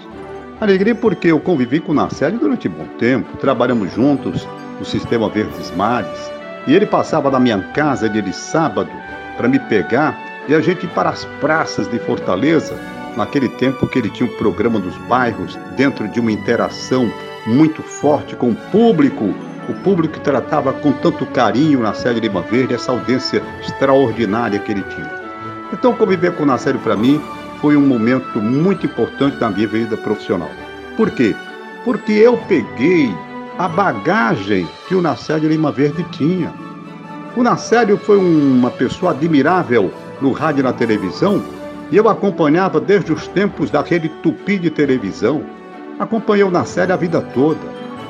Alegria 0.61 0.93
porque 0.93 1.29
eu 1.29 1.39
convivi 1.39 1.79
com 1.79 1.93
o 1.93 1.95
Narcélio 1.95 2.41
durante 2.41 2.67
um 2.67 2.73
bom 2.73 2.87
tempo, 2.99 3.37
trabalhamos 3.37 3.93
juntos 3.95 4.45
no 4.77 4.85
Sistema 4.85 5.29
Verdes 5.29 5.71
Mares, 5.77 6.33
e 6.67 6.75
ele 6.75 6.85
passava 6.85 7.31
na 7.31 7.39
minha 7.39 7.61
casa 7.73 8.09
de 8.09 8.33
sábado 8.33 8.91
para 9.37 9.49
me 9.49 9.61
pegar 9.61 10.19
e 10.49 10.55
a 10.55 10.61
gente 10.61 10.85
ir 10.85 10.89
para 10.89 11.11
as 11.11 11.25
praças 11.41 11.87
de 11.89 12.01
Fortaleza, 12.01 12.77
naquele 13.17 13.49
tempo 13.51 13.87
que 13.87 14.01
ele 14.01 14.11
tinha 14.11 14.29
o 14.29 14.33
um 14.33 14.37
programa 14.37 14.81
dos 14.81 14.97
bairros, 15.07 15.57
dentro 15.77 16.09
de 16.09 16.19
uma 16.19 16.33
interação 16.33 17.09
muito 17.47 17.81
forte 17.81 18.35
com 18.35 18.51
o 18.51 18.57
público, 18.73 19.33
o 19.69 19.75
público 19.85 20.15
que 20.15 20.21
tratava 20.21 20.73
com 20.73 20.91
tanto 20.91 21.25
carinho 21.27 21.81
na 21.81 21.95
série 21.95 22.19
Lima 22.19 22.43
Verde, 22.43 22.75
essa 22.75 22.91
audiência 22.91 23.41
extraordinária 23.61 24.59
que 24.59 24.73
ele 24.73 24.83
tinha. 24.83 25.19
Então, 25.73 25.95
conviver 25.95 26.35
com 26.35 26.43
o 26.43 26.47
Nacélio 26.47 26.81
para 26.81 26.97
mim 26.97 27.23
foi 27.61 27.77
um 27.77 27.87
momento 27.87 28.41
muito 28.41 28.87
importante 28.87 29.37
na 29.41 29.51
minha 29.51 29.67
vida 29.67 29.97
profissional. 29.97 30.51
Por 30.97 31.11
quê? 31.11 31.35
Porque 31.85 32.13
eu 32.13 32.37
peguei 32.49 33.15
a 33.59 33.69
bagagem 33.69 34.69
que 34.87 34.95
o 34.95 35.03
Nacélio 35.03 35.49
Lima 35.49 35.73
Verde 35.73 36.05
tinha. 36.11 36.53
O 37.37 37.43
Nacélio 37.43 37.97
foi 37.97 38.19
uma 38.19 38.71
pessoa 38.71 39.13
admirável 39.13 39.93
no 40.21 40.33
rádio 40.33 40.61
e 40.61 40.63
na 40.65 40.73
televisão, 40.73 41.43
e 41.91 41.97
eu 41.97 42.09
acompanhava 42.09 42.81
desde 42.81 43.13
os 43.13 43.27
tempos 43.29 43.71
daquele 43.71 44.09
tupi 44.09 44.59
de 44.59 44.71
televisão. 44.71 45.43
Acompanhei 45.99 46.45
o 46.45 46.51
Nacélio 46.51 46.95
a 46.95 46.97
vida 46.97 47.21
toda. 47.21 47.61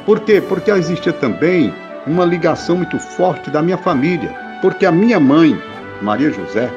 Por 0.05 0.21
quê? 0.21 0.41
Porque 0.41 0.71
existia 0.71 1.13
também 1.13 1.73
uma 2.07 2.25
ligação 2.25 2.77
muito 2.77 2.99
forte 2.99 3.51
da 3.51 3.63
minha 3.63 3.79
família. 3.79 4.35
Porque 4.61 4.85
a 4.85 4.93
minha 4.93 5.21
mãe, 5.21 5.61
Maria 6.03 6.31
José, 6.31 6.71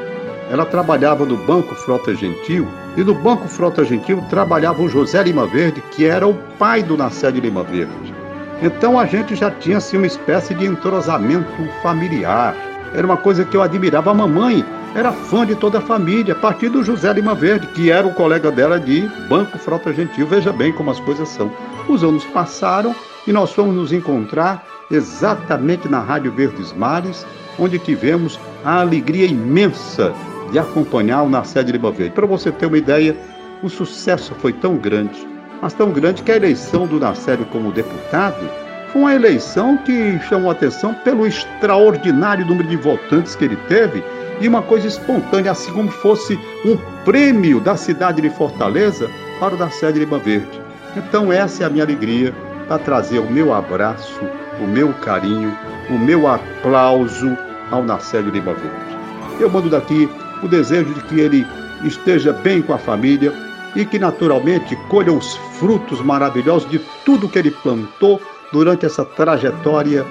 ela 0.52 0.66
trabalhava 0.66 1.26
no 1.26 1.38
Banco 1.38 1.74
Frota 1.74 2.14
Gentil 2.14 2.68
e 2.98 3.04
no 3.06 3.16
Banco 3.16 3.48
Frota 3.48 3.86
Gentil 3.86 4.22
trabalhava 4.30 4.84
o 4.84 4.90
José 4.90 5.24
Lima 5.24 5.48
Verde, 5.48 5.82
que 5.92 6.06
era 6.06 6.28
o 6.28 6.34
pai 6.60 6.84
do 6.84 6.98
Nacélio 6.98 7.40
Lima 7.42 7.64
Verde. 7.64 8.14
Então 8.62 9.00
a 9.00 9.06
gente 9.06 9.34
já 9.34 9.50
tinha 9.50 9.78
assim, 9.78 9.96
uma 9.96 10.06
espécie 10.06 10.54
de 10.54 10.66
entrosamento 10.66 11.50
familiar. 11.82 12.54
Era 12.94 13.08
uma 13.08 13.16
coisa 13.16 13.46
que 13.46 13.56
eu 13.56 13.62
admirava. 13.62 14.12
A 14.12 14.14
mamãe 14.14 14.66
era 14.94 15.14
fã 15.14 15.46
de 15.46 15.56
toda 15.56 15.78
a 15.78 15.82
família, 15.82 16.34
a 16.34 16.38
partir 16.38 16.68
do 16.68 16.84
José 16.84 17.14
Lima 17.14 17.34
Verde, 17.34 17.68
que 17.68 17.90
era 17.90 18.06
o 18.06 18.14
colega 18.14 18.52
dela 18.52 18.78
de 18.78 19.10
Banco 19.30 19.58
Frota 19.58 19.94
Gentil. 19.94 20.28
Veja 20.28 20.52
bem 20.52 20.74
como 20.74 20.92
as 20.92 21.00
coisas 21.00 21.30
são. 21.30 21.50
Os 21.88 22.04
anos 22.04 22.26
passaram 22.26 22.94
e 23.26 23.32
nós 23.32 23.54
fomos 23.54 23.74
nos 23.74 23.94
encontrar 23.94 24.66
exatamente 24.92 25.88
na 25.88 26.02
Rádio 26.02 26.34
Verdes 26.34 26.74
Mares, 26.74 27.26
onde 27.58 27.80
tivemos 27.80 28.38
a 28.66 28.82
alegria 28.82 29.28
imensa 29.28 30.14
de 30.52 30.60
acompanhar 30.60 31.24
o 31.24 31.30
Narcélio 31.30 31.72
Lima 31.72 31.92
Verde. 31.92 32.14
Para 32.14 32.28
você 32.28 32.52
ter 32.52 32.66
uma 32.66 32.78
ideia, 32.78 33.16
o 33.64 33.70
sucesso 33.70 34.36
foi 34.36 34.54
tão 34.54 34.78
grande 34.78 35.32
mas 35.62 35.74
tão 35.74 35.92
grande 35.92 36.24
que 36.24 36.32
a 36.32 36.36
eleição 36.36 36.88
do 36.88 37.00
Nacélio 37.00 37.46
como 37.46 37.72
deputado 37.72 38.50
foi 38.92 39.02
uma 39.02 39.14
eleição 39.14 39.78
que 39.78 40.20
chamou 40.28 40.52
atenção 40.52 40.94
pelo 40.94 41.26
extraordinário 41.26 42.46
número 42.46 42.68
de 42.68 42.76
votantes 42.76 43.36
que 43.36 43.46
ele 43.46 43.56
teve 43.68 44.04
e 44.42 44.48
uma 44.48 44.64
coisa 44.64 44.88
espontânea, 44.88 45.52
assim 45.52 45.72
como 45.72 45.90
fosse 45.90 46.38
um 46.66 46.76
prêmio 47.06 47.62
da 47.62 47.78
cidade 47.78 48.22
de 48.22 48.30
Fortaleza 48.32 49.08
para 49.40 49.54
o 49.54 49.58
Nacélio 49.58 50.00
Lima 50.00 50.18
Verde. 50.18 50.60
Então 50.98 51.32
essa 51.32 51.64
é 51.64 51.68
a 51.68 51.70
minha 51.70 51.84
alegria 51.84 52.34
para 52.68 52.80
trazer 52.80 53.20
o 53.20 53.32
meu 53.32 53.54
abraço, 53.54 54.20
o 54.60 54.68
meu 54.68 54.92
carinho, 54.96 55.56
o 55.90 55.98
meu 55.98 56.28
aplauso 56.28 57.38
ao 57.70 57.84
Nacélio 57.84 58.32
Lima 58.32 58.54
Verde. 58.54 59.00
Eu 59.40 59.50
mando 59.50 59.70
daqui 59.70 60.10
o 60.44 60.48
desejo 60.48 60.94
de 60.94 61.02
que 61.02 61.20
ele 61.20 61.46
esteja 61.84 62.34
bem 62.34 62.62
com 62.62 62.74
a 62.74 62.78
família, 62.78 63.34
e 63.76 63.86
que 63.86 63.98
naturalmente 63.98 64.76
colha 64.90 65.14
os 65.14 65.36
frutos 65.60 66.02
maravilhosos 66.02 66.70
de 66.70 66.80
tudo 67.06 67.30
que 67.30 67.40
ele 67.40 67.52
plantou 67.52 68.22
durante 68.52 68.86
essa 68.86 69.06
trajetória 69.06 70.06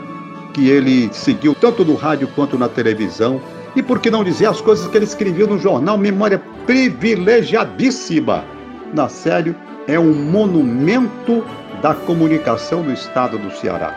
que 0.55 0.69
ele 0.69 1.11
seguiu 1.13 1.55
tanto 1.55 1.85
no 1.85 1.95
rádio 1.95 2.29
quanto 2.29 2.59
na 2.59 2.69
televisão. 2.69 3.41
E 3.77 3.83
por 3.83 4.01
que 4.01 4.11
não 4.11 4.25
dizer 4.25 4.47
as 4.47 4.61
coisas 4.61 4.87
que 4.89 4.97
ele 4.97 5.05
escreveu 5.05 5.47
no 5.47 5.59
jornal 5.59 5.97
Memória 5.97 6.43
Privilegiadíssima? 6.67 8.45
Na 8.93 9.09
sério, 9.09 9.55
é 9.87 9.99
um 9.99 10.13
monumento 10.13 11.45
da 11.81 11.95
comunicação 11.95 12.83
do 12.83 12.93
estado 12.93 13.39
do 13.39 13.51
Ceará. 13.53 13.95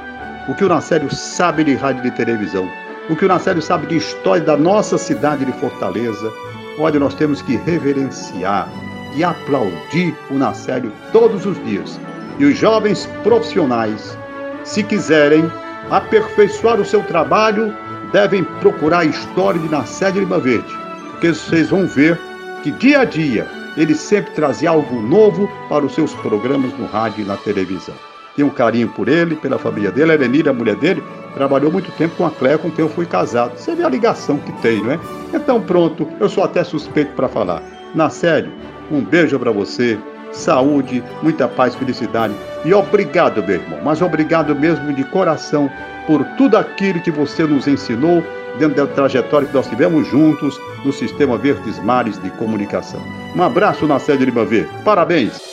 O 0.48 0.54
que 0.54 0.64
o 0.64 0.70
Nacélio 0.70 1.14
sabe 1.14 1.64
de 1.64 1.74
rádio 1.74 2.06
e 2.06 2.10
de 2.10 2.16
televisão, 2.16 2.70
o 3.10 3.16
que 3.16 3.26
o 3.26 3.28
Nacélio 3.28 3.62
sabe 3.62 3.88
de 3.88 3.98
história 3.98 4.44
da 4.44 4.58
nossa 4.58 4.98
cidade 4.98 5.46
de 5.46 5.52
Fortaleza, 5.54 6.32
olha, 6.80 7.00
nós 7.00 7.14
temos 7.14 7.42
que 7.42 7.56
reverenciar, 7.58 8.70
e 9.16 9.24
aplaudir 9.24 10.16
o 10.30 10.36
Nacélio 10.36 10.92
todos 11.12 11.46
os 11.46 11.64
dias. 11.66 12.00
E 12.40 12.46
os 12.46 12.58
jovens 12.58 13.08
profissionais, 13.24 14.18
se 14.64 14.84
quiserem 14.84 15.50
aperfeiçoar 15.92 16.80
o 16.80 16.86
seu 16.86 17.04
trabalho, 17.04 17.74
devem 18.12 18.44
procurar 18.44 19.00
a 19.00 19.06
história 19.06 19.60
de 19.60 19.70
Nacélio 19.70 20.22
Lima 20.22 20.40
Verde, 20.40 20.74
porque 21.12 21.30
vocês 21.30 21.70
vão 21.70 21.88
ver 21.88 22.20
que 22.64 22.72
dia 22.72 23.02
a 23.02 23.06
dia 23.06 23.48
ele 23.76 23.96
sempre 23.96 24.32
trazia 24.34 24.70
algo 24.70 25.02
novo 25.02 25.50
para 25.68 25.84
os 25.84 25.96
seus 25.96 26.14
programas 26.16 26.72
no 26.78 26.86
rádio 26.86 27.24
e 27.24 27.28
na 27.28 27.38
televisão. 27.38 27.96
Tenho 28.36 28.48
um 28.48 28.52
carinho 28.52 28.88
por 28.90 29.08
ele, 29.08 29.36
pela 29.36 29.60
família 29.60 29.92
dele. 29.92 30.12
A 30.12 30.16
Elenira, 30.16 30.52
a 30.52 30.54
mulher 30.54 30.76
dele, 30.76 31.04
trabalhou 31.34 31.72
muito 31.72 31.92
tempo 31.94 32.16
com 32.16 32.26
a 32.26 32.32
Cléia, 32.32 32.58
com 32.58 32.72
quem 32.72 32.86
eu 32.86 32.90
fui 32.90 33.06
casado. 33.06 33.58
Você 33.58 33.76
vê 33.76 33.84
a 33.84 33.90
ligação 33.90 34.38
que 34.38 34.52
tem, 34.62 34.82
não 34.82 34.92
é? 34.92 35.00
Então, 35.34 35.62
pronto, 35.62 36.08
eu 36.20 36.30
sou 36.30 36.44
até 36.44 36.64
suspeito 36.64 37.12
para 37.14 37.28
falar. 37.28 37.62
Na 37.94 38.10
sério, 38.10 38.52
um 38.92 39.02
beijo 39.02 39.38
para 39.40 39.52
você, 39.52 39.98
saúde, 40.32 41.04
muita 41.22 41.48
paz, 41.48 41.76
felicidade 41.76 42.34
e 42.66 42.74
obrigado, 42.74 43.44
meu 43.44 43.56
irmão, 43.56 43.80
mas 43.84 44.02
obrigado 44.02 44.56
mesmo 44.56 44.94
de 44.94 45.04
coração 45.06 45.70
por 46.08 46.24
tudo 46.38 46.58
aquilo 46.58 47.00
que 47.02 47.12
você 47.12 47.44
nos 47.44 47.68
ensinou 47.68 48.24
dentro 48.58 48.76
da 48.76 48.88
trajetória 48.88 49.48
que 49.48 49.54
nós 49.54 49.68
tivemos 49.68 50.08
juntos 50.08 50.60
no 50.84 50.92
Sistema 50.92 51.38
Verdes 51.38 51.80
Mares 51.80 52.22
de 52.22 52.30
Comunicação. 52.32 53.02
Um 53.36 53.44
abraço 53.44 53.88
na 53.88 53.98
de 53.98 54.32
Verde. 54.32 54.70
Parabéns! 54.84 55.53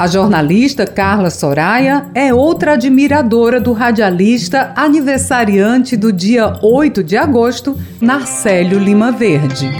A 0.00 0.06
jornalista 0.06 0.86
Carla 0.86 1.28
Soraya 1.28 2.06
é 2.14 2.32
outra 2.32 2.72
admiradora 2.72 3.60
do 3.60 3.74
radialista 3.74 4.72
aniversariante 4.74 5.94
do 5.94 6.10
dia 6.10 6.56
8 6.62 7.04
de 7.04 7.18
agosto, 7.18 7.78
Narcélio 8.00 8.78
Lima 8.78 9.12
Verde. 9.12 9.70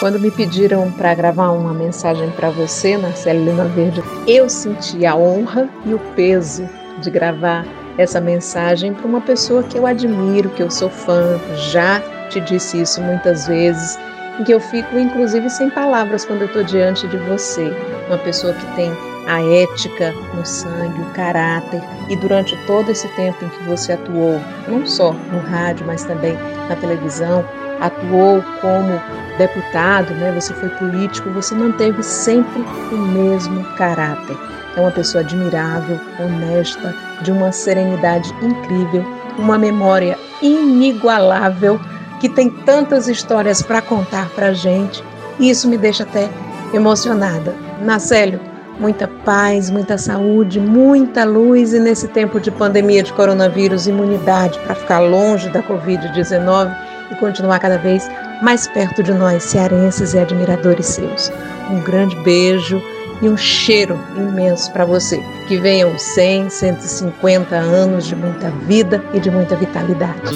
Quando 0.00 0.18
me 0.18 0.30
pediram 0.30 0.90
para 0.92 1.12
gravar 1.14 1.50
uma 1.50 1.74
mensagem 1.74 2.30
para 2.30 2.48
você, 2.48 2.96
Marcelo 2.96 3.44
Lima 3.44 3.66
Verde, 3.66 4.02
eu 4.26 4.48
senti 4.48 5.04
a 5.04 5.14
honra 5.14 5.68
e 5.84 5.92
o 5.92 5.98
peso 6.16 6.66
de 7.02 7.10
gravar 7.10 7.66
essa 7.98 8.22
mensagem 8.22 8.94
para 8.94 9.06
uma 9.06 9.20
pessoa 9.20 9.62
que 9.62 9.76
eu 9.76 9.86
admiro, 9.86 10.48
que 10.48 10.62
eu 10.62 10.70
sou 10.70 10.88
fã, 10.88 11.38
já 11.70 12.00
te 12.30 12.40
disse 12.40 12.80
isso 12.80 13.02
muitas 13.02 13.46
vezes, 13.46 13.98
em 14.38 14.44
que 14.44 14.52
eu 14.52 14.60
fico 14.60 14.98
inclusive 14.98 15.48
sem 15.50 15.70
palavras 15.70 16.24
quando 16.24 16.42
eu 16.42 16.46
estou 16.46 16.64
diante 16.64 17.06
de 17.08 17.16
você, 17.18 17.72
uma 18.08 18.18
pessoa 18.18 18.52
que 18.52 18.66
tem 18.74 18.92
a 19.26 19.40
ética 19.40 20.12
no 20.34 20.44
sangue, 20.44 21.00
o 21.00 21.12
caráter, 21.14 21.80
e 22.08 22.16
durante 22.16 22.56
todo 22.66 22.90
esse 22.90 23.08
tempo 23.16 23.44
em 23.44 23.48
que 23.48 23.62
você 23.64 23.92
atuou, 23.92 24.40
não 24.68 24.86
só 24.86 25.12
no 25.12 25.40
rádio, 25.40 25.86
mas 25.86 26.04
também 26.04 26.36
na 26.68 26.76
televisão, 26.76 27.44
atuou 27.80 28.42
como 28.60 29.00
deputado, 29.38 30.12
né, 30.14 30.32
você 30.32 30.52
foi 30.54 30.68
político, 30.70 31.30
você 31.30 31.54
manteve 31.54 32.02
sempre 32.02 32.62
o 32.92 32.96
mesmo 32.96 33.64
caráter. 33.76 34.36
É 34.76 34.80
uma 34.80 34.90
pessoa 34.90 35.22
admirável, 35.22 35.98
honesta, 36.18 36.94
de 37.22 37.30
uma 37.30 37.52
serenidade 37.52 38.32
incrível, 38.42 39.04
uma 39.38 39.56
memória 39.56 40.18
inigualável, 40.42 41.80
que 42.20 42.28
tem 42.28 42.48
tantas 42.48 43.08
histórias 43.08 43.62
para 43.62 43.82
contar 43.82 44.28
para 44.30 44.52
gente. 44.52 45.02
E 45.38 45.50
isso 45.50 45.68
me 45.68 45.76
deixa 45.76 46.04
até 46.04 46.28
emocionada. 46.72 47.54
Nacélio, 47.82 48.40
muita 48.78 49.08
paz, 49.24 49.70
muita 49.70 49.98
saúde, 49.98 50.60
muita 50.60 51.24
luz 51.24 51.72
e 51.72 51.78
nesse 51.78 52.08
tempo 52.08 52.40
de 52.40 52.50
pandemia 52.50 53.02
de 53.02 53.12
coronavírus, 53.12 53.86
imunidade 53.86 54.58
para 54.60 54.74
ficar 54.74 55.00
longe 55.00 55.48
da 55.50 55.62
Covid-19 55.62 56.74
e 57.10 57.14
continuar 57.16 57.58
cada 57.58 57.78
vez 57.78 58.08
mais 58.42 58.66
perto 58.66 59.02
de 59.02 59.12
nós, 59.12 59.44
cearenses 59.44 60.14
e 60.14 60.18
admiradores 60.18 60.86
seus. 60.86 61.32
Um 61.70 61.80
grande 61.80 62.16
beijo 62.16 62.82
e 63.22 63.28
um 63.28 63.36
cheiro 63.36 63.98
imenso 64.16 64.70
para 64.72 64.84
você. 64.84 65.22
Que 65.48 65.56
venham 65.56 65.98
100, 65.98 66.50
150 66.50 67.54
anos 67.54 68.06
de 68.06 68.16
muita 68.16 68.50
vida 68.50 69.02
e 69.12 69.20
de 69.20 69.30
muita 69.30 69.56
vitalidade. 69.56 70.34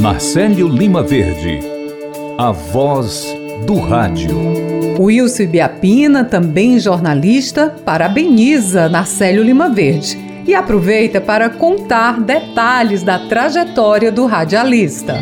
Marcelo 0.00 0.68
Lima 0.68 1.02
Verde, 1.02 1.60
a 2.36 2.50
voz 2.50 3.26
do 3.66 3.78
rádio. 3.78 4.36
Wilson 4.98 5.46
Biapina, 5.46 6.24
também 6.24 6.78
jornalista, 6.78 7.74
parabeniza 7.84 8.88
Narcélio 8.88 9.44
Lima 9.44 9.68
Verde 9.68 10.18
e 10.46 10.54
aproveita 10.54 11.20
para 11.20 11.50
contar 11.50 12.20
detalhes 12.20 13.02
da 13.02 13.18
trajetória 13.28 14.10
do 14.10 14.26
radialista. 14.26 15.20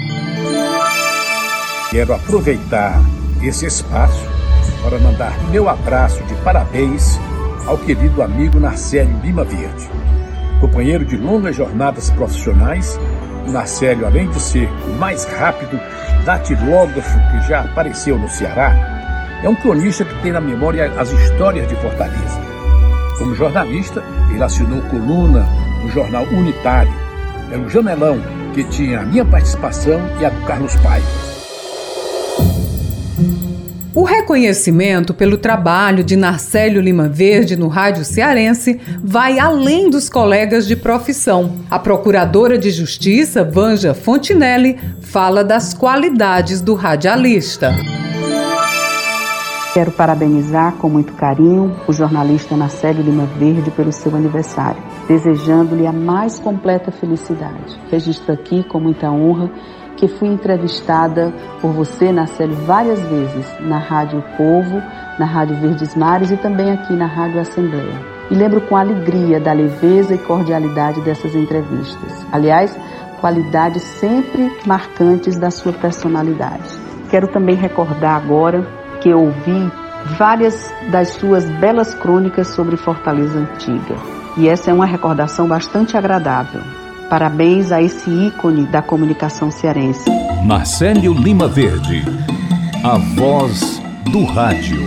Quero 1.90 2.14
aproveitar 2.14 3.00
esse 3.42 3.66
espaço 3.66 4.35
para 4.82 4.98
mandar 4.98 5.32
meu 5.50 5.68
abraço 5.68 6.22
de 6.24 6.34
parabéns 6.36 7.18
ao 7.66 7.76
querido 7.78 8.22
amigo 8.22 8.60
Narcélio 8.60 9.18
Lima 9.22 9.44
Verde. 9.44 9.88
Companheiro 10.60 11.04
de 11.04 11.16
longas 11.16 11.56
jornadas 11.56 12.10
profissionais, 12.10 12.98
o 13.46 13.50
Narcélio, 13.50 14.06
além 14.06 14.28
de 14.30 14.40
ser 14.40 14.68
o 14.88 14.98
mais 14.98 15.24
rápido 15.24 15.78
datilógrafo 16.24 17.18
que 17.30 17.48
já 17.48 17.60
apareceu 17.60 18.18
no 18.18 18.28
Ceará, 18.28 18.74
é 19.42 19.48
um 19.48 19.54
cronista 19.54 20.04
que 20.04 20.22
tem 20.22 20.32
na 20.32 20.40
memória 20.40 20.92
as 20.98 21.10
histórias 21.10 21.68
de 21.68 21.76
Fortaleza. 21.76 22.40
Como 23.18 23.34
jornalista, 23.34 24.02
ele 24.30 24.42
assinou 24.42 24.80
coluna 24.82 25.46
no 25.82 25.90
jornal 25.90 26.24
Unitário. 26.24 26.92
Era 27.50 27.60
o 27.60 27.68
Jamelão, 27.68 28.20
que 28.54 28.64
tinha 28.64 29.00
a 29.00 29.04
minha 29.04 29.24
participação 29.24 30.00
e 30.20 30.24
a 30.24 30.30
do 30.30 30.40
Carlos 30.46 30.74
Paiva. 30.76 31.35
Reconhecimento 34.06 35.12
pelo 35.12 35.36
trabalho 35.36 36.04
de 36.04 36.14
Narcélio 36.14 36.80
Lima 36.80 37.08
Verde 37.08 37.56
no 37.56 37.66
rádio 37.66 38.04
cearense 38.04 38.80
vai 39.02 39.40
além 39.40 39.90
dos 39.90 40.08
colegas 40.08 40.66
de 40.66 40.76
profissão. 40.76 41.56
A 41.68 41.76
procuradora 41.78 42.56
de 42.56 42.70
justiça, 42.70 43.42
Vanja 43.42 43.94
Fontinelli, 43.94 44.78
fala 45.00 45.42
das 45.42 45.74
qualidades 45.74 46.60
do 46.60 46.74
radialista. 46.74 47.74
Quero 49.74 49.90
parabenizar 49.90 50.72
com 50.76 50.88
muito 50.88 51.12
carinho 51.12 51.76
o 51.86 51.92
jornalista 51.92 52.56
Narcélio 52.56 53.02
Lima 53.02 53.26
Verde 53.38 53.70
pelo 53.72 53.92
seu 53.92 54.14
aniversário, 54.16 54.82
desejando-lhe 55.06 55.86
a 55.86 55.92
mais 55.92 56.38
completa 56.38 56.90
felicidade. 56.90 57.78
Registro 57.90 58.32
aqui 58.32 58.64
com 58.64 58.80
muita 58.80 59.10
honra 59.10 59.50
que 59.96 60.06
fui 60.06 60.28
entrevistada 60.28 61.32
por 61.60 61.72
você, 61.72 62.12
Narcélio, 62.12 62.54
várias 62.66 63.00
vezes 63.00 63.46
na 63.60 63.78
Rádio 63.78 64.22
Povo, 64.36 64.82
na 65.18 65.24
Rádio 65.24 65.56
Verdes 65.56 65.94
Mares 65.94 66.30
e 66.30 66.36
também 66.36 66.70
aqui 66.70 66.92
na 66.92 67.06
Rádio 67.06 67.40
Assembleia. 67.40 68.16
E 68.30 68.34
lembro 68.34 68.60
com 68.62 68.76
alegria 68.76 69.40
da 69.40 69.52
leveza 69.52 70.14
e 70.14 70.18
cordialidade 70.18 71.00
dessas 71.00 71.34
entrevistas. 71.34 72.26
Aliás, 72.32 72.76
qualidades 73.20 73.82
sempre 73.82 74.50
marcantes 74.66 75.38
da 75.38 75.50
sua 75.50 75.72
personalidade. 75.72 76.68
Quero 77.10 77.28
também 77.28 77.54
recordar 77.54 78.16
agora 78.16 78.66
que 79.00 79.12
ouvi 79.12 79.70
várias 80.18 80.72
das 80.90 81.08
suas 81.08 81.44
belas 81.58 81.94
crônicas 81.94 82.48
sobre 82.48 82.76
Fortaleza 82.76 83.38
Antiga. 83.38 83.96
E 84.36 84.48
essa 84.48 84.70
é 84.70 84.74
uma 84.74 84.86
recordação 84.86 85.48
bastante 85.48 85.96
agradável. 85.96 86.60
Parabéns 87.08 87.70
a 87.70 87.80
esse 87.80 88.10
ícone 88.10 88.66
da 88.66 88.82
comunicação 88.82 89.50
cearense. 89.50 90.10
Marcelo 90.44 91.14
Lima 91.14 91.46
Verde, 91.46 92.04
a 92.82 92.98
voz 92.98 93.80
do 94.10 94.24
rádio. 94.24 94.80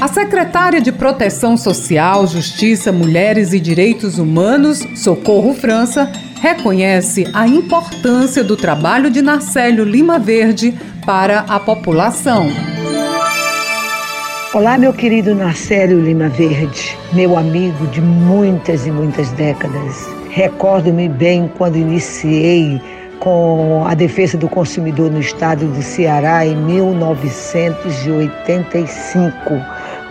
A 0.00 0.06
secretária 0.06 0.80
de 0.80 0.92
Proteção 0.92 1.56
Social, 1.56 2.24
Justiça, 2.28 2.92
Mulheres 2.92 3.52
e 3.52 3.58
Direitos 3.58 4.18
Humanos, 4.18 4.86
Socorro 4.94 5.52
França, 5.52 6.10
reconhece 6.40 7.28
a 7.34 7.48
importância 7.48 8.44
do 8.44 8.56
trabalho 8.56 9.10
de 9.10 9.20
Narcélio 9.20 9.84
Lima 9.84 10.20
Verde 10.20 10.72
para 11.04 11.40
a 11.40 11.58
população. 11.58 12.46
Olá, 14.54 14.78
meu 14.78 14.92
querido 14.92 15.34
Narcélio 15.34 16.00
Lima 16.00 16.28
Verde, 16.28 16.96
meu 17.12 17.36
amigo 17.36 17.86
de 17.88 18.00
muitas 18.00 18.86
e 18.86 18.92
muitas 18.92 19.30
décadas. 19.32 20.17
Recordo-me 20.38 21.08
bem 21.08 21.50
quando 21.58 21.74
iniciei 21.74 22.80
com 23.18 23.84
a 23.84 23.92
defesa 23.92 24.38
do 24.38 24.48
consumidor 24.48 25.10
no 25.10 25.18
estado 25.18 25.66
do 25.66 25.82
Ceará 25.82 26.46
em 26.46 26.54
1985. 26.54 29.34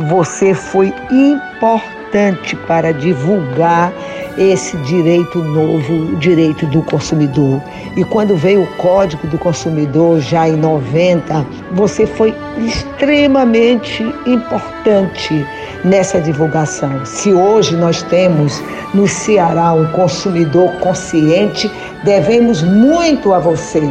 Você 0.09 0.53
foi 0.53 0.93
importante 1.09 2.57
para 2.67 2.91
divulgar 2.91 3.93
esse 4.37 4.77
direito 4.77 5.39
novo, 5.39 6.13
o 6.13 6.15
direito 6.17 6.65
do 6.67 6.81
consumidor. 6.83 7.61
E 7.95 8.03
quando 8.03 8.35
veio 8.35 8.63
o 8.63 8.67
Código 8.77 9.27
do 9.27 9.37
Consumidor, 9.37 10.19
já 10.19 10.47
em 10.47 10.55
90, 10.55 11.45
você 11.71 12.05
foi 12.05 12.35
extremamente 12.57 14.03
importante 14.25 15.45
nessa 15.83 16.19
divulgação. 16.21 17.05
Se 17.05 17.33
hoje 17.33 17.75
nós 17.75 18.01
temos 18.03 18.61
no 18.93 19.07
Ceará 19.07 19.73
um 19.73 19.87
consumidor 19.91 20.71
consciente, 20.79 21.71
devemos 22.03 22.61
muito 22.61 23.33
a 23.33 23.39
você. 23.39 23.81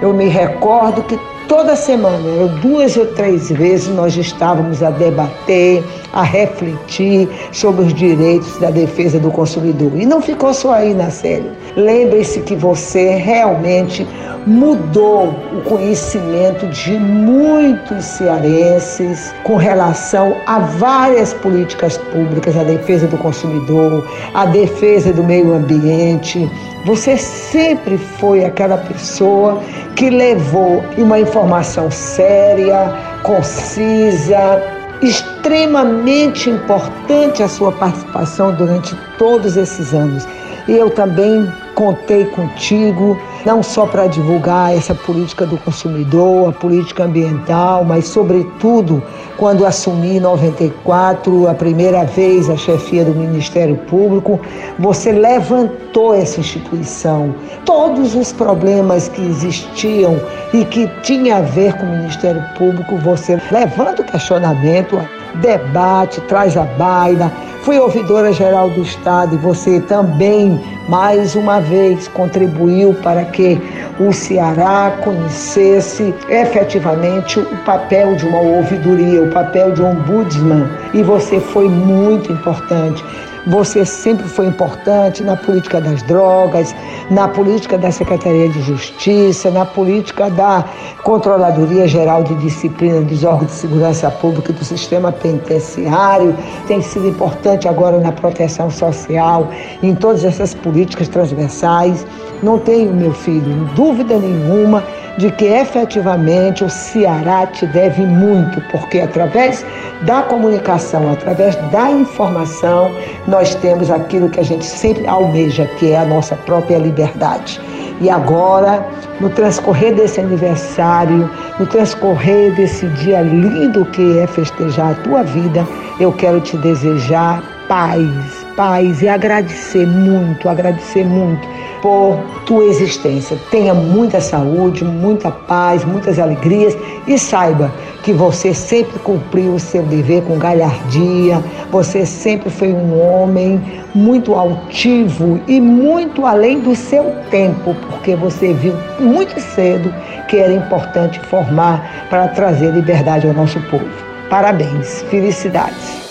Eu 0.00 0.12
me 0.12 0.28
recordo 0.28 1.02
que 1.02 1.18
toda 1.48 1.76
semana, 1.76 2.46
duas 2.62 2.96
ou 2.96 3.06
três 3.06 3.50
vezes, 3.50 3.88
nós 3.88 4.16
estávamos 4.16 4.82
a 4.82 4.90
debater, 4.90 5.82
a 6.12 6.22
refletir 6.22 7.28
sobre 7.52 7.84
os 7.84 7.94
direitos 7.94 8.58
da 8.58 8.70
defesa 8.70 9.18
do 9.18 9.30
consumidor. 9.30 9.92
E 9.94 10.06
não 10.06 10.20
ficou 10.20 10.52
só 10.54 10.74
aí 10.74 10.94
na 10.94 11.10
série. 11.10 11.50
Lembre-se 11.76 12.40
que 12.40 12.54
você 12.54 13.16
realmente 13.16 14.06
mudou 14.46 15.28
o 15.52 15.62
conhecimento 15.62 16.66
de 16.68 16.92
muitos 16.92 18.04
cearenses 18.04 19.34
com 19.42 19.56
relação 19.56 20.36
a 20.46 20.58
várias 20.58 21.32
políticas 21.32 21.96
públicas, 21.96 22.56
a 22.56 22.64
defesa 22.64 23.06
do 23.06 23.16
consumidor, 23.16 24.06
a 24.34 24.46
defesa 24.46 25.12
do 25.12 25.24
meio 25.24 25.54
ambiente. 25.54 26.50
Você 26.84 27.16
sempre 27.16 27.96
foi 27.96 28.44
aquela 28.44 28.76
pessoa 28.76 29.62
que 29.96 30.10
levou 30.10 30.84
uma 30.98 31.18
informação 31.18 31.90
séria, 31.90 32.92
concisa, 33.22 34.62
extremamente 35.00 36.50
importante 36.50 37.42
a 37.42 37.48
sua 37.48 37.72
participação 37.72 38.54
durante 38.54 38.94
todos 39.18 39.56
esses 39.56 39.94
anos. 39.94 40.26
E 40.68 40.72
eu 40.72 40.90
também 40.90 41.50
contei 41.74 42.24
contigo, 42.26 43.18
não 43.44 43.62
só 43.62 43.86
para 43.86 44.06
divulgar 44.06 44.74
essa 44.74 44.94
política 44.94 45.44
do 45.44 45.56
consumidor, 45.58 46.48
a 46.48 46.52
política 46.52 47.04
ambiental, 47.04 47.84
mas, 47.84 48.06
sobretudo, 48.06 49.02
quando 49.36 49.66
assumi 49.66 50.16
em 50.16 50.20
94, 50.20 51.48
a 51.48 51.54
primeira 51.54 52.04
vez 52.04 52.48
a 52.48 52.56
chefia 52.56 53.04
do 53.04 53.14
Ministério 53.14 53.76
Público, 53.88 54.40
você 54.78 55.12
levantou 55.12 56.14
essa 56.14 56.40
instituição. 56.40 57.34
Todos 57.64 58.14
os 58.14 58.32
problemas 58.32 59.08
que 59.08 59.22
existiam 59.22 60.18
e 60.52 60.64
que 60.64 60.88
tinha 61.02 61.38
a 61.38 61.42
ver 61.42 61.76
com 61.76 61.84
o 61.84 61.90
Ministério 61.90 62.42
Público, 62.56 62.96
você 62.98 63.40
levanta 63.50 64.02
o 64.02 64.04
questionamento, 64.04 64.98
debate, 65.36 66.20
traz 66.22 66.56
a 66.56 66.64
baila. 66.64 67.30
Fui 67.62 67.78
ouvidora 67.78 68.32
geral 68.32 68.68
do 68.70 68.82
Estado 68.82 69.34
e 69.34 69.38
você 69.38 69.80
também, 69.80 70.60
mais 70.86 71.34
uma 71.34 71.60
vez, 71.60 72.06
contribuiu 72.08 72.92
para 73.02 73.24
que 73.24 73.58
o 73.98 74.12
Ceará 74.12 74.98
conhecesse 75.02 76.14
efetivamente 76.28 77.38
o 77.38 77.56
papel 77.64 78.16
de 78.16 78.26
uma 78.26 78.38
ouvidoria, 78.38 79.22
o 79.22 79.30
papel 79.30 79.72
de 79.72 79.80
um 79.80 79.92
ombudsman. 79.92 80.68
E 80.92 81.02
você 81.02 81.40
foi 81.40 81.68
muito 81.68 82.30
importante. 82.30 83.02
Você 83.46 83.84
sempre 83.84 84.26
foi 84.26 84.46
importante 84.46 85.22
na 85.22 85.36
política 85.36 85.78
das 85.78 86.02
drogas, 86.02 86.74
na 87.10 87.28
política 87.28 87.76
da 87.76 87.90
Secretaria 87.90 88.48
de 88.48 88.62
Justiça, 88.62 89.50
na 89.50 89.66
política 89.66 90.30
da 90.30 90.64
Controladoria 91.02 91.86
Geral 91.86 92.24
de 92.24 92.34
Disciplina 92.36 93.02
dos 93.02 93.22
órgãos 93.22 93.48
de 93.48 93.56
segurança 93.58 94.10
pública 94.10 94.50
e 94.50 94.54
do 94.54 94.64
sistema 94.64 95.12
penitenciário. 95.12 96.34
Tem 96.66 96.80
sido 96.80 97.06
importante 97.06 97.68
agora 97.68 97.98
na 97.98 98.12
proteção 98.12 98.70
social, 98.70 99.50
em 99.82 99.94
todas 99.94 100.24
essas 100.24 100.54
políticas 100.54 101.08
transversais. 101.08 102.06
Não 102.42 102.58
tenho, 102.58 102.94
meu 102.94 103.12
filho, 103.12 103.68
dúvida 103.74 104.16
nenhuma 104.16 104.82
de 105.16 105.30
que 105.30 105.44
efetivamente 105.44 106.64
o 106.64 106.70
Ceará 106.70 107.46
te 107.46 107.66
deve 107.66 108.04
muito, 108.04 108.60
porque 108.70 109.00
através 109.00 109.64
da 110.02 110.22
comunicação, 110.22 111.12
através 111.12 111.54
da 111.70 111.90
informação, 111.90 112.90
nós 113.26 113.54
temos 113.54 113.90
aquilo 113.90 114.28
que 114.28 114.40
a 114.40 114.44
gente 114.44 114.64
sempre 114.64 115.06
almeja, 115.06 115.66
que 115.78 115.92
é 115.92 115.98
a 115.98 116.04
nossa 116.04 116.34
própria 116.36 116.78
liberdade. 116.78 117.60
E 118.00 118.10
agora, 118.10 118.84
no 119.20 119.30
transcorrer 119.30 119.94
desse 119.94 120.20
aniversário, 120.20 121.30
no 121.58 121.66
transcorrer 121.66 122.52
desse 122.54 122.86
dia 122.88 123.20
lindo 123.20 123.84
que 123.86 124.18
é 124.18 124.26
festejar 124.26 124.90
a 124.90 124.94
tua 124.94 125.22
vida, 125.22 125.66
eu 126.00 126.12
quero 126.12 126.40
te 126.40 126.56
desejar 126.56 127.42
paz, 127.68 128.43
paz 128.56 129.02
e 129.02 129.08
agradecer 129.08 129.86
muito, 129.86 130.48
agradecer 130.48 131.04
muito 131.04 131.46
por 131.82 132.18
tua 132.46 132.64
existência. 132.64 133.38
Tenha 133.50 133.74
muita 133.74 134.20
saúde, 134.20 134.84
muita 134.84 135.30
paz, 135.30 135.84
muitas 135.84 136.18
alegrias 136.18 136.76
e 137.06 137.18
saiba 137.18 137.70
que 138.02 138.12
você 138.12 138.54
sempre 138.54 138.98
cumpriu 139.00 139.54
o 139.54 139.60
seu 139.60 139.82
dever 139.82 140.22
com 140.22 140.38
galhardia, 140.38 141.42
você 141.70 142.04
sempre 142.04 142.50
foi 142.50 142.72
um 142.72 143.00
homem 143.00 143.60
muito 143.94 144.34
altivo 144.34 145.40
e 145.46 145.60
muito 145.60 146.26
além 146.26 146.60
do 146.60 146.74
seu 146.74 147.14
tempo, 147.30 147.74
porque 147.88 148.14
você 148.14 148.52
viu 148.52 148.74
muito 149.00 149.38
cedo 149.40 149.92
que 150.28 150.36
era 150.36 150.52
importante 150.52 151.18
formar 151.20 152.06
para 152.10 152.28
trazer 152.28 152.72
liberdade 152.72 153.26
ao 153.26 153.32
nosso 153.32 153.60
povo. 153.70 153.88
Parabéns, 154.28 155.02
felicidades. 155.10 156.03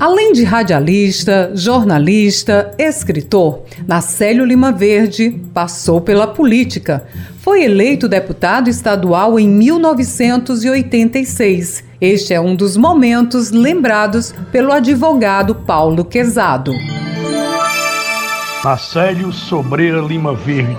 Além 0.00 0.32
de 0.32 0.44
radialista, 0.44 1.50
jornalista, 1.54 2.72
escritor, 2.78 3.64
Nacélio 3.84 4.44
Lima 4.44 4.70
Verde 4.70 5.30
passou 5.52 6.00
pela 6.00 6.24
política. 6.24 7.04
Foi 7.40 7.64
eleito 7.64 8.06
deputado 8.06 8.70
estadual 8.70 9.40
em 9.40 9.48
1986. 9.48 11.82
Este 12.00 12.32
é 12.32 12.40
um 12.40 12.54
dos 12.54 12.76
momentos 12.76 13.50
lembrados 13.50 14.32
pelo 14.52 14.70
advogado 14.70 15.52
Paulo 15.52 16.04
Quezado. 16.04 16.72
Nacélio 18.62 19.32
Sobreira 19.32 20.00
Lima 20.00 20.32
Verde 20.32 20.76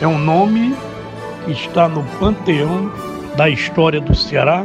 é 0.00 0.06
um 0.06 0.18
nome 0.18 0.72
que 1.44 1.50
está 1.50 1.88
no 1.88 2.04
panteão 2.20 2.92
da 3.36 3.50
história 3.50 4.00
do 4.00 4.14
Ceará 4.14 4.64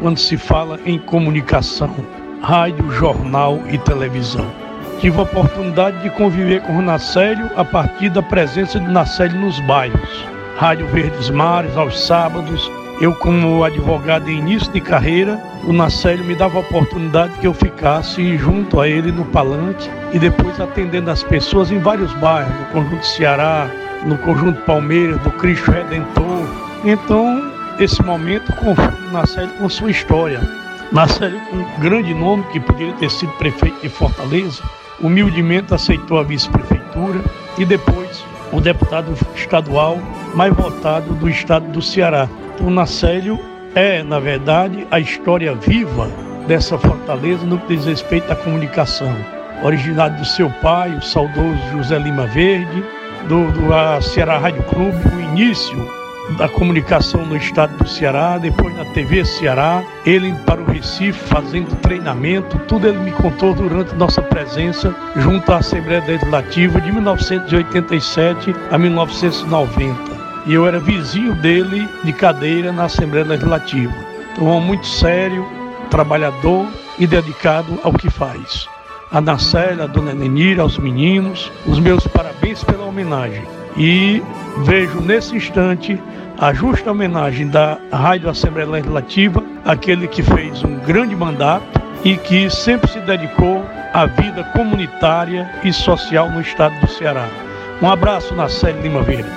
quando 0.00 0.18
se 0.18 0.36
fala 0.36 0.78
em 0.84 0.98
comunicação 0.98 2.21
rádio, 2.42 2.90
jornal 2.90 3.60
e 3.70 3.78
televisão. 3.78 4.46
Tive 5.00 5.18
a 5.18 5.22
oportunidade 5.22 6.02
de 6.02 6.10
conviver 6.10 6.60
com 6.62 6.76
o 6.76 6.82
Nacélio 6.82 7.48
a 7.56 7.64
partir 7.64 8.10
da 8.10 8.22
presença 8.22 8.80
de 8.80 8.88
Nacélio 8.88 9.40
nos 9.40 9.58
bairros. 9.60 10.26
Rádio 10.58 10.86
Verdes 10.88 11.30
Mares, 11.30 11.76
aos 11.76 12.04
sábados, 12.04 12.70
eu 13.00 13.14
como 13.14 13.64
advogado 13.64 14.28
em 14.28 14.38
início 14.38 14.70
de 14.72 14.80
carreira, 14.80 15.40
o 15.64 15.72
Nacélio 15.72 16.24
me 16.24 16.34
dava 16.34 16.58
a 16.58 16.60
oportunidade 16.60 17.32
que 17.38 17.46
eu 17.46 17.54
ficasse 17.54 18.36
junto 18.36 18.80
a 18.80 18.88
ele 18.88 19.12
no 19.12 19.24
Palanque 19.26 19.88
e 20.12 20.18
depois 20.18 20.60
atendendo 20.60 21.10
as 21.10 21.22
pessoas 21.22 21.70
em 21.70 21.78
vários 21.78 22.12
bairros, 22.14 22.54
no 22.58 22.66
Conjunto 22.66 23.06
Ceará, 23.06 23.68
no 24.04 24.18
Conjunto 24.18 24.60
Palmeiras, 24.62 25.20
do 25.22 25.30
Cristo 25.30 25.70
Redentor. 25.70 26.46
Então, 26.84 27.50
esse 27.78 28.02
momento 28.02 28.52
o 28.62 29.12
Nacélio 29.12 29.54
com 29.54 29.68
sua 29.68 29.90
história 29.90 30.61
Com 30.92 31.56
um 31.56 31.80
grande 31.80 32.12
nome 32.12 32.44
que 32.52 32.60
poderia 32.60 32.92
ter 32.94 33.10
sido 33.10 33.32
prefeito 33.32 33.80
de 33.80 33.88
Fortaleza, 33.88 34.62
humildemente 35.00 35.72
aceitou 35.72 36.18
a 36.18 36.22
vice-prefeitura 36.22 37.18
e 37.56 37.64
depois 37.64 38.22
o 38.52 38.60
deputado 38.60 39.14
estadual 39.34 39.98
mais 40.34 40.52
votado 40.54 41.14
do 41.14 41.30
estado 41.30 41.66
do 41.72 41.80
Ceará. 41.80 42.28
Então, 42.54 42.68
Nacélio 42.68 43.40
é, 43.74 44.02
na 44.02 44.20
verdade, 44.20 44.86
a 44.90 45.00
história 45.00 45.54
viva 45.54 46.10
dessa 46.46 46.76
fortaleza 46.76 47.46
no 47.46 47.58
que 47.58 47.74
diz 47.74 47.86
respeito 47.86 48.30
à 48.30 48.36
comunicação. 48.36 49.16
Originado 49.62 50.18
do 50.18 50.26
seu 50.26 50.50
pai, 50.60 50.94
o 50.94 51.00
saudoso 51.00 51.56
José 51.72 51.98
Lima 51.98 52.26
Verde, 52.26 52.84
do, 53.28 53.50
do 53.52 54.02
Ceará 54.02 54.36
Rádio 54.36 54.62
Clube, 54.64 54.98
o 55.16 55.20
início 55.20 56.01
da 56.36 56.48
comunicação 56.48 57.24
no 57.24 57.36
estado 57.36 57.76
do 57.76 57.88
Ceará, 57.88 58.38
depois 58.38 58.76
na 58.76 58.84
TV 58.86 59.24
Ceará, 59.24 59.82
ele 60.04 60.32
para 60.46 60.60
o 60.60 60.64
Recife 60.64 61.18
fazendo 61.28 61.74
treinamento, 61.76 62.58
tudo 62.66 62.88
ele 62.88 62.98
me 62.98 63.12
contou 63.12 63.54
durante 63.54 63.94
nossa 63.94 64.22
presença 64.22 64.94
junto 65.16 65.52
à 65.52 65.58
Assembleia 65.58 66.02
Legislativa 66.06 66.80
de 66.80 66.92
1987 66.92 68.54
a 68.70 68.78
1990. 68.78 70.12
E 70.46 70.54
eu 70.54 70.66
era 70.66 70.80
vizinho 70.80 71.34
dele 71.36 71.88
de 72.02 72.12
cadeira 72.12 72.72
na 72.72 72.84
Assembleia 72.84 73.24
Legislativa. 73.24 73.94
Então, 74.32 74.46
um 74.46 74.60
muito 74.60 74.86
sério, 74.86 75.46
trabalhador 75.90 76.66
e 76.98 77.06
dedicado 77.06 77.78
ao 77.84 77.92
que 77.92 78.10
faz. 78.10 78.68
A 79.10 79.20
Nacélia, 79.20 79.84
a 79.84 79.86
Dona 79.86 80.14
Nenira, 80.14 80.62
aos 80.62 80.78
meninos, 80.78 81.52
os 81.66 81.78
meus 81.78 82.06
parabéns 82.06 82.64
pela 82.64 82.86
homenagem. 82.86 83.44
E 83.76 84.22
vejo 84.64 85.00
nesse 85.00 85.36
instante 85.36 86.00
a 86.42 86.52
justa 86.52 86.90
homenagem 86.90 87.46
da 87.46 87.78
Rádio 87.92 88.28
Assembleia 88.28 88.68
Legislativa, 88.68 89.44
aquele 89.64 90.08
que 90.08 90.24
fez 90.24 90.64
um 90.64 90.74
grande 90.80 91.14
mandato 91.14 91.80
e 92.04 92.16
que 92.16 92.50
sempre 92.50 92.90
se 92.90 92.98
dedicou 92.98 93.64
à 93.92 94.06
vida 94.06 94.42
comunitária 94.52 95.48
e 95.62 95.72
social 95.72 96.28
no 96.32 96.40
estado 96.40 96.74
do 96.80 96.90
Ceará. 96.90 97.28
Um 97.80 97.88
abraço 97.88 98.34
na 98.34 98.48
Série 98.48 98.82
Lima 98.82 99.02
Verde. 99.02 99.30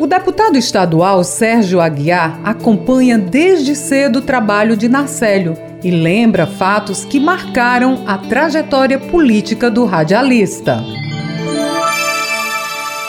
O 0.00 0.06
deputado 0.06 0.56
estadual 0.56 1.22
Sérgio 1.24 1.78
Aguiar 1.78 2.40
acompanha 2.42 3.18
desde 3.18 3.76
cedo 3.76 4.20
o 4.20 4.22
trabalho 4.22 4.78
de 4.78 4.88
Narcélio 4.88 5.58
e 5.84 5.90
lembra 5.90 6.46
fatos 6.46 7.04
que 7.04 7.20
marcaram 7.20 8.04
a 8.06 8.16
trajetória 8.16 8.98
política 8.98 9.70
do 9.70 9.84
radialista. 9.84 10.82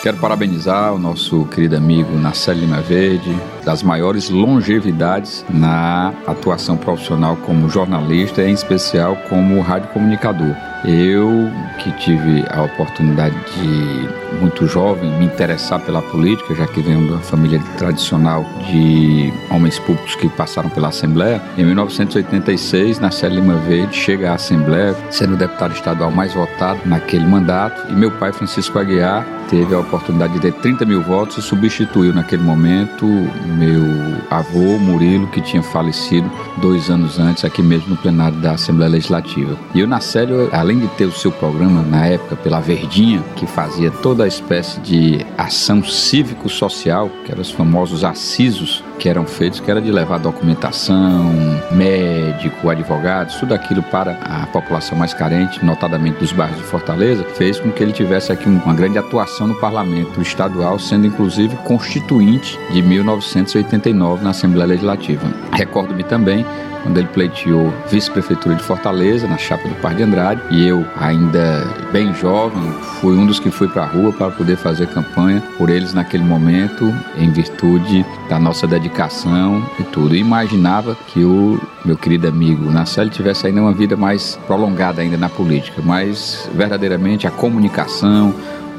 Quero 0.01 0.17
parabenizar 0.17 0.91
o 0.95 0.97
nosso 0.97 1.45
querido 1.45 1.77
amigo 1.77 2.17
Nacélio 2.17 2.61
Lima 2.61 2.81
Verde, 2.81 3.37
das 3.65 3.83
maiores 3.83 4.29
longevidades 4.29 5.45
na 5.49 6.13
atuação 6.27 6.77
profissional 6.77 7.35
como 7.37 7.69
jornalista, 7.69 8.43
em 8.43 8.53
especial 8.53 9.15
como 9.29 9.61
radiocomunicador. 9.61 10.55
Eu, 10.83 11.51
que 11.77 11.91
tive 11.91 12.43
a 12.49 12.63
oportunidade 12.63 13.35
de, 13.55 14.39
muito 14.39 14.65
jovem, 14.65 15.11
me 15.19 15.25
interessar 15.25 15.79
pela 15.79 16.01
política, 16.01 16.55
já 16.55 16.65
que 16.65 16.81
venho 16.81 17.05
de 17.05 17.13
uma 17.13 17.21
família 17.21 17.61
tradicional 17.77 18.43
de 18.67 19.31
homens 19.51 19.77
públicos 19.77 20.15
que 20.15 20.27
passaram 20.29 20.69
pela 20.71 20.87
Assembleia, 20.87 21.39
em 21.55 21.65
1986, 21.65 22.99
Nacélio 22.99 23.41
Lima 23.41 23.57
Verde 23.57 23.95
chega 23.95 24.31
à 24.31 24.35
Assembleia, 24.35 24.95
sendo 25.11 25.35
o 25.35 25.37
deputado 25.37 25.73
estadual 25.73 26.09
mais 26.09 26.33
votado 26.33 26.79
naquele 26.85 27.27
mandato, 27.27 27.91
e 27.91 27.93
meu 27.93 28.09
pai, 28.09 28.31
Francisco 28.31 28.79
Aguiar, 28.79 29.23
teve 29.51 29.75
a 29.75 29.79
oportunidade 29.79 30.33
de 30.33 30.39
ter 30.39 30.53
30 30.53 30.85
mil 30.85 31.03
votos 31.03 31.37
e 31.37 31.41
substituiu 31.41 32.13
naquele 32.13 32.41
momento 32.41 33.05
meu 33.51 33.83
avô 34.29 34.79
Murilo, 34.79 35.27
que 35.27 35.41
tinha 35.41 35.61
falecido 35.61 36.29
dois 36.57 36.89
anos 36.89 37.19
antes, 37.19 37.45
aqui 37.45 37.61
mesmo 37.61 37.89
no 37.89 37.97
plenário 37.97 38.37
da 38.37 38.53
Assembleia 38.53 38.91
Legislativa. 38.91 39.57
E 39.75 39.83
o 39.83 39.87
Nacélio, 39.87 40.49
além 40.51 40.79
de 40.79 40.87
ter 40.89 41.05
o 41.05 41.11
seu 41.11 41.31
programa 41.31 41.81
na 41.81 42.05
época 42.05 42.35
pela 42.35 42.59
Verdinha, 42.59 43.23
que 43.35 43.45
fazia 43.45 43.91
toda 43.91 44.23
a 44.23 44.27
espécie 44.27 44.79
de 44.81 45.25
ação 45.37 45.83
cívico-social, 45.83 47.09
que 47.25 47.31
eram 47.31 47.41
os 47.41 47.51
famosos 47.51 48.03
acisos 48.03 48.83
que 49.01 49.09
eram 49.09 49.25
feitos, 49.25 49.59
que 49.59 49.71
era 49.71 49.81
de 49.81 49.91
levar 49.91 50.19
documentação, 50.19 51.33
médico, 51.71 52.69
advogados, 52.69 53.33
tudo 53.35 53.55
aquilo 53.55 53.81
para 53.81 54.11
a 54.21 54.45
população 54.45 54.95
mais 54.95 55.11
carente, 55.11 55.65
notadamente 55.65 56.19
dos 56.19 56.31
bairros 56.31 56.57
de 56.57 56.63
Fortaleza, 56.63 57.23
fez 57.23 57.59
com 57.59 57.71
que 57.71 57.81
ele 57.81 57.93
tivesse 57.93 58.31
aqui 58.31 58.47
uma 58.47 58.75
grande 58.75 58.99
atuação 58.99 59.47
no 59.47 59.55
parlamento 59.55 60.21
estadual, 60.21 60.77
sendo 60.77 61.07
inclusive 61.07 61.55
constituinte 61.63 62.59
de 62.71 62.83
1989 62.83 64.23
na 64.23 64.29
Assembleia 64.29 64.67
Legislativa. 64.67 65.27
Recordo-me 65.51 66.03
também 66.03 66.45
quando 66.83 66.97
ele 66.97 67.07
pleiteou 67.07 67.73
vice-prefeitura 67.89 68.55
de 68.55 68.63
Fortaleza, 68.63 69.27
na 69.27 69.37
chapa 69.37 69.67
do 69.67 69.75
Par 69.75 69.93
de 69.93 70.03
Andrade, 70.03 70.41
e 70.49 70.67
eu, 70.67 70.85
ainda 70.99 71.67
bem 71.91 72.13
jovem, 72.13 72.71
fui 72.99 73.15
um 73.15 73.25
dos 73.25 73.39
que 73.39 73.51
fui 73.51 73.67
para 73.67 73.83
a 73.83 73.87
rua 73.87 74.11
para 74.11 74.31
poder 74.31 74.57
fazer 74.57 74.87
campanha 74.87 75.41
por 75.57 75.69
eles 75.69 75.93
naquele 75.93 76.23
momento, 76.23 76.93
em 77.17 77.31
virtude 77.31 78.05
da 78.29 78.39
nossa 78.39 78.67
dedicação 78.67 79.63
e 79.79 79.83
tudo. 79.83 80.15
Imaginava 80.15 80.95
que 81.07 81.23
o 81.23 81.59
meu 81.83 81.97
querido 81.97 82.27
amigo 82.27 82.69
Nacelle 82.71 83.09
tivesse 83.09 83.47
ainda 83.47 83.61
uma 83.61 83.73
vida 83.73 83.95
mais 83.95 84.39
prolongada 84.47 85.01
ainda 85.01 85.17
na 85.17 85.29
política, 85.29 85.81
mas 85.83 86.49
verdadeiramente 86.53 87.27
a 87.27 87.31
comunicação, 87.31 88.33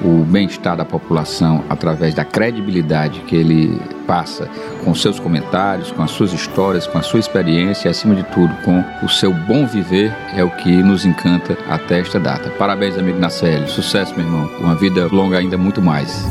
o 0.04 0.24
bem-estar 0.24 0.76
da 0.76 0.84
população 0.84 1.64
através 1.68 2.14
da 2.14 2.24
credibilidade 2.24 3.20
que 3.20 3.36
ele 3.36 3.80
passa 4.06 4.48
com 4.84 4.94
seus 4.94 5.20
comentários, 5.20 5.90
com 5.90 6.02
as 6.02 6.10
suas 6.10 6.32
histórias, 6.32 6.86
com 6.86 6.98
a 6.98 7.02
sua 7.02 7.20
experiência 7.20 7.88
e, 7.88 7.90
acima 7.90 8.14
de 8.14 8.24
tudo, 8.24 8.52
com 8.64 8.84
o 9.02 9.08
seu 9.08 9.32
bom 9.32 9.66
viver, 9.66 10.14
é 10.34 10.42
o 10.42 10.50
que 10.50 10.70
nos 10.82 11.04
encanta 11.04 11.56
até 11.68 12.00
esta 12.00 12.18
data. 12.18 12.50
Parabéns, 12.58 12.98
amigo 12.98 13.18
Nacélio. 13.18 13.68
Sucesso, 13.68 14.14
meu 14.16 14.26
irmão. 14.26 14.50
Uma 14.60 14.74
vida 14.74 15.08
longa 15.10 15.38
ainda 15.38 15.56
muito 15.56 15.80
mais. 15.80 16.26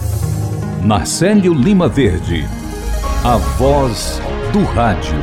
Nacélio 0.83 1.53
Lima 1.53 1.87
Verde, 1.87 2.45
a 3.23 3.37
voz 3.37 4.21
do 4.51 4.63
rádio. 4.63 5.15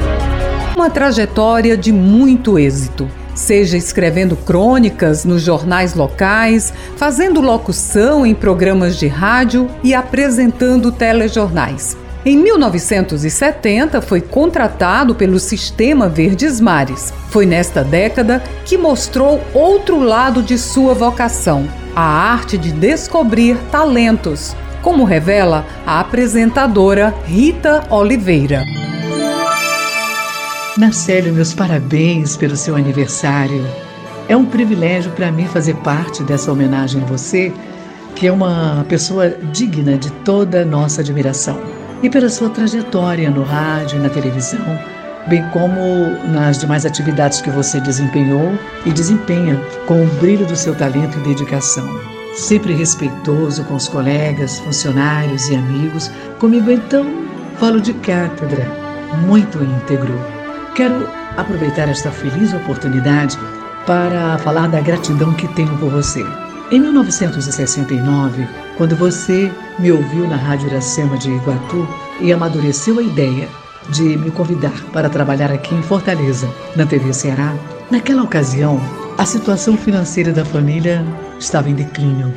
Uma 0.75 0.89
trajetória 0.89 1.77
de 1.77 1.93
muito 1.93 2.59
êxito 2.59 3.09
seja 3.39 3.77
escrevendo 3.77 4.37
crônicas 4.37 5.25
nos 5.25 5.43
jornais 5.43 5.95
locais, 5.95 6.73
fazendo 6.97 7.41
locução 7.41 8.27
em 8.27 8.35
programas 8.35 8.97
de 8.97 9.07
rádio 9.07 9.71
e 9.83 9.95
apresentando 9.95 10.91
telejornais. 10.91 11.97
Em 12.27 12.37
1970, 12.37 14.03
foi 14.03 14.21
contratado 14.21 15.15
pelo 15.15 15.39
Sistema 15.39 16.09
Verdes 16.09 16.61
Mares. 16.61 17.15
Foi 17.31 17.47
nesta 17.47 17.85
década 17.85 18.43
que 18.65 18.77
mostrou 18.77 19.41
outro 19.55 20.01
lado 20.01 20.43
de 20.43 20.59
sua 20.59 20.93
vocação, 20.93 21.69
a 21.95 22.03
arte 22.03 22.59
de 22.59 22.73
descobrir 22.73 23.57
talentos, 23.71 24.55
como 24.83 25.05
revela 25.05 25.65
a 25.87 26.01
apresentadora 26.01 27.15
Rita 27.25 27.85
Oliveira. 27.89 28.88
Narcélio, 30.79 31.35
meus 31.35 31.53
parabéns 31.53 32.37
pelo 32.37 32.57
seu 32.57 32.77
aniversário. 32.77 33.67
É 34.29 34.37
um 34.37 34.45
privilégio 34.45 35.11
para 35.11 35.33
mim 35.33 35.45
fazer 35.45 35.75
parte 35.79 36.23
dessa 36.23 36.53
homenagem 36.53 37.03
a 37.03 37.05
você, 37.05 37.53
que 38.15 38.29
é 38.29 38.33
uma 38.33 38.87
pessoa 38.89 39.29
digna 39.29 39.99
de 39.99 40.13
toda 40.23 40.65
nossa 40.65 41.01
admiração 41.01 41.61
e 42.01 42.09
pela 42.09 42.29
sua 42.29 42.49
trajetória 42.49 43.29
no 43.29 43.43
rádio 43.43 43.99
e 43.99 44.01
na 44.01 44.09
televisão, 44.09 44.65
bem 45.27 45.43
como 45.51 45.81
nas 46.33 46.59
demais 46.59 46.87
atividades 46.87 47.41
que 47.41 47.51
você 47.51 47.81
desempenhou 47.81 48.57
e 48.87 48.93
desempenha 48.93 49.61
com 49.85 50.05
o 50.05 50.07
brilho 50.21 50.47
do 50.47 50.55
seu 50.55 50.77
talento 50.77 51.19
e 51.19 51.23
dedicação. 51.23 51.89
Sempre 52.37 52.73
respeitoso 52.73 53.65
com 53.65 53.75
os 53.75 53.89
colegas, 53.89 54.61
funcionários 54.61 55.49
e 55.49 55.57
amigos, 55.57 56.09
comigo 56.39 56.71
então 56.71 57.05
falo 57.59 57.81
de 57.81 57.93
cátedra, 57.95 58.65
muito 59.27 59.59
íntegro. 59.61 60.38
Quero 60.79 61.09
aproveitar 61.37 61.89
esta 61.89 62.13
feliz 62.13 62.55
oportunidade 62.55 63.37
para 63.85 64.39
falar 64.39 64.69
da 64.69 64.81
gratidão 64.81 65.35
que 65.35 65.49
tenho 65.49 65.77
por 65.79 65.91
você. 65.91 66.25
Em 66.71 66.79
1969, 66.79 68.47
quando 68.77 68.95
você 68.95 69.51
me 69.77 69.91
ouviu 69.91 70.29
na 70.29 70.37
Rádio 70.37 70.69
Iracema 70.69 71.19
de 71.19 71.33
Iguatu 71.33 71.85
e 72.21 72.33
amadureceu 72.33 73.01
a 73.01 73.03
ideia 73.03 73.49
de 73.89 74.17
me 74.19 74.31
convidar 74.31 74.85
para 74.93 75.11
trabalhar 75.11 75.51
aqui 75.51 75.75
em 75.75 75.83
Fortaleza, 75.83 76.49
na 76.77 76.87
TV 76.87 77.13
Ceará, 77.13 77.57
naquela 77.91 78.23
ocasião, 78.23 78.81
a 79.19 79.27
situação 79.27 79.77
financeira 79.77 80.33
da 80.33 80.45
família 80.45 81.05
estava 81.41 81.69
em 81.69 81.75
declínio. 81.75 82.33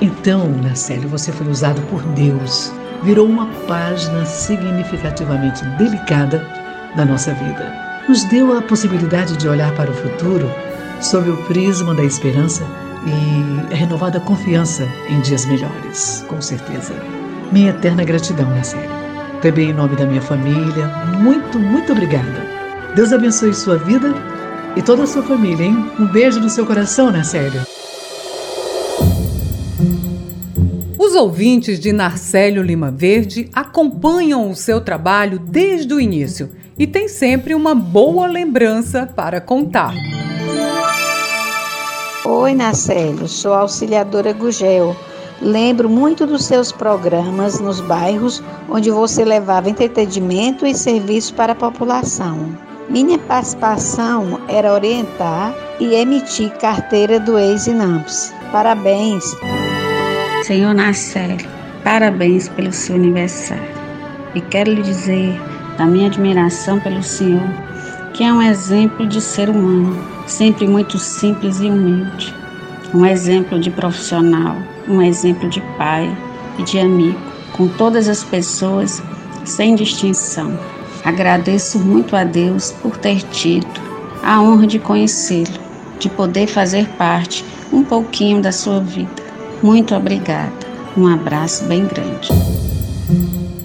Então, 0.00 0.48
Narcélio, 0.62 1.10
você 1.10 1.30
foi 1.30 1.46
usado 1.46 1.82
por 1.90 2.02
Deus, 2.14 2.72
virou 3.02 3.28
uma 3.28 3.48
página 3.68 4.24
significativamente 4.24 5.62
delicada 5.76 6.61
da 6.96 7.04
nossa 7.04 7.32
vida. 7.34 7.72
Nos 8.08 8.24
deu 8.24 8.56
a 8.56 8.62
possibilidade 8.62 9.36
de 9.36 9.48
olhar 9.48 9.72
para 9.74 9.90
o 9.90 9.94
futuro 9.94 10.50
sob 11.00 11.30
o 11.30 11.36
prisma 11.44 11.94
da 11.94 12.04
esperança 12.04 12.64
e 13.06 13.74
renovada 13.74 14.20
confiança 14.20 14.88
em 15.08 15.20
dias 15.20 15.44
melhores, 15.46 16.24
com 16.28 16.40
certeza. 16.40 16.94
Minha 17.50 17.70
eterna 17.70 18.04
gratidão, 18.04 18.48
série. 18.62 18.88
Também 19.40 19.70
em 19.70 19.74
nome 19.74 19.96
da 19.96 20.06
minha 20.06 20.22
família, 20.22 20.86
muito, 21.18 21.58
muito 21.58 21.92
obrigada. 21.92 22.46
Deus 22.94 23.12
abençoe 23.12 23.54
sua 23.54 23.76
vida 23.76 24.14
e 24.76 24.82
toda 24.82 25.02
a 25.02 25.06
sua 25.06 25.22
família, 25.22 25.66
hein? 25.66 25.90
Um 25.98 26.06
beijo 26.06 26.40
no 26.40 26.48
seu 26.48 26.64
coração, 26.64 27.10
né, 27.10 27.22
Os 31.12 31.16
ouvintes 31.16 31.78
de 31.78 31.92
Narcélio 31.92 32.62
Lima 32.62 32.90
Verde 32.90 33.50
acompanham 33.52 34.50
o 34.50 34.56
seu 34.56 34.80
trabalho 34.80 35.38
desde 35.38 35.92
o 35.92 36.00
início 36.00 36.50
e 36.78 36.86
têm 36.86 37.06
sempre 37.06 37.54
uma 37.54 37.74
boa 37.74 38.26
lembrança 38.26 39.06
para 39.14 39.38
contar. 39.38 39.92
Oi, 42.24 42.54
Nacélio, 42.54 43.28
sou 43.28 43.52
auxiliadora 43.52 44.32
Gugel. 44.32 44.96
Lembro 45.42 45.86
muito 45.86 46.26
dos 46.26 46.46
seus 46.46 46.72
programas 46.72 47.60
nos 47.60 47.78
bairros 47.82 48.42
onde 48.66 48.90
você 48.90 49.22
levava 49.22 49.68
entretenimento 49.68 50.66
e 50.66 50.74
serviço 50.74 51.34
para 51.34 51.52
a 51.52 51.54
população. 51.54 52.56
Minha 52.88 53.18
participação 53.18 54.40
era 54.48 54.72
orientar 54.72 55.54
e 55.78 55.94
emitir 55.94 56.50
carteira 56.52 57.20
do 57.20 57.38
ex-INAMPS. 57.38 58.32
Parabéns. 58.50 59.24
Senhor 60.52 60.74
Nacélio, 60.74 61.48
parabéns 61.82 62.46
pelo 62.46 62.70
seu 62.74 62.96
aniversário. 62.96 63.72
E 64.34 64.40
quero 64.42 64.70
lhe 64.70 64.82
dizer 64.82 65.40
da 65.78 65.86
minha 65.86 66.08
admiração 66.08 66.78
pelo 66.78 67.02
senhor, 67.02 67.48
que 68.12 68.22
é 68.22 68.30
um 68.30 68.42
exemplo 68.42 69.06
de 69.06 69.18
ser 69.18 69.48
humano 69.48 69.98
sempre 70.26 70.68
muito 70.68 70.98
simples 70.98 71.58
e 71.58 71.68
humilde. 71.68 72.34
Um 72.92 73.06
exemplo 73.06 73.58
de 73.58 73.70
profissional, 73.70 74.54
um 74.86 75.00
exemplo 75.00 75.48
de 75.48 75.62
pai 75.78 76.14
e 76.58 76.62
de 76.64 76.78
amigo, 76.78 77.18
com 77.54 77.66
todas 77.66 78.06
as 78.06 78.22
pessoas, 78.22 79.02
sem 79.46 79.74
distinção. 79.74 80.58
Agradeço 81.02 81.78
muito 81.78 82.14
a 82.14 82.24
Deus 82.24 82.72
por 82.72 82.98
ter 82.98 83.22
tido 83.30 83.66
a 84.22 84.38
honra 84.42 84.66
de 84.66 84.78
conhecê-lo, 84.78 85.58
de 85.98 86.10
poder 86.10 86.46
fazer 86.46 86.86
parte 86.98 87.42
um 87.72 87.82
pouquinho 87.82 88.42
da 88.42 88.52
sua 88.52 88.78
vida. 88.80 89.21
Muito 89.62 89.94
obrigada. 89.94 90.52
Um 90.96 91.06
abraço 91.06 91.64
bem 91.64 91.86
grande. 91.86 92.28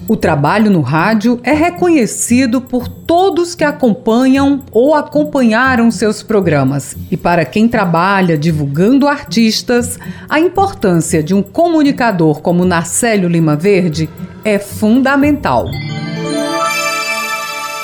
O 0.08 0.16
trabalho 0.16 0.70
no 0.70 0.80
rádio 0.80 1.38
é 1.42 1.52
reconhecido 1.52 2.62
por 2.62 2.88
todos 2.88 3.54
que 3.54 3.62
acompanham 3.62 4.62
ou 4.72 4.94
acompanharam 4.94 5.90
seus 5.90 6.22
programas. 6.22 6.96
E 7.10 7.16
para 7.16 7.44
quem 7.44 7.68
trabalha 7.68 8.38
divulgando 8.38 9.06
artistas, 9.06 9.98
a 10.26 10.40
importância 10.40 11.22
de 11.22 11.34
um 11.34 11.42
comunicador 11.42 12.40
como 12.40 12.64
Narcélio 12.64 13.28
Lima 13.28 13.54
Verde 13.54 14.08
é 14.42 14.58
fundamental. 14.58 15.66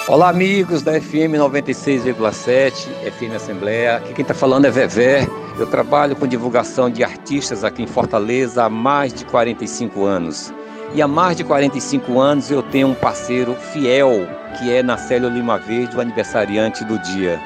Olá, 0.06 0.28
amigos 0.28 0.82
da 0.82 1.00
FM 1.00 1.32
96,7, 1.32 2.88
FM 3.10 3.34
Assembleia. 3.36 3.96
Aqui 3.96 4.12
quem 4.12 4.22
está 4.22 4.34
falando 4.34 4.66
é 4.66 4.70
Vevé. 4.70 5.26
Eu 5.58 5.66
trabalho 5.66 6.14
com 6.14 6.26
divulgação 6.26 6.90
de 6.90 7.02
artistas 7.02 7.64
aqui 7.64 7.82
em 7.82 7.86
Fortaleza 7.86 8.64
há 8.64 8.68
mais 8.68 9.14
de 9.14 9.24
45 9.24 10.04
anos. 10.04 10.52
E 10.94 11.00
há 11.00 11.08
mais 11.08 11.38
de 11.38 11.44
45 11.44 12.20
anos 12.20 12.50
eu 12.50 12.62
tenho 12.62 12.88
um 12.88 12.94
parceiro 12.94 13.54
fiel, 13.54 14.28
que 14.58 14.70
é 14.70 14.82
Nacélio 14.82 15.30
Lima 15.30 15.56
Verde, 15.56 15.96
o 15.96 16.00
aniversariante 16.02 16.84
do 16.84 16.98
dia. 16.98 17.40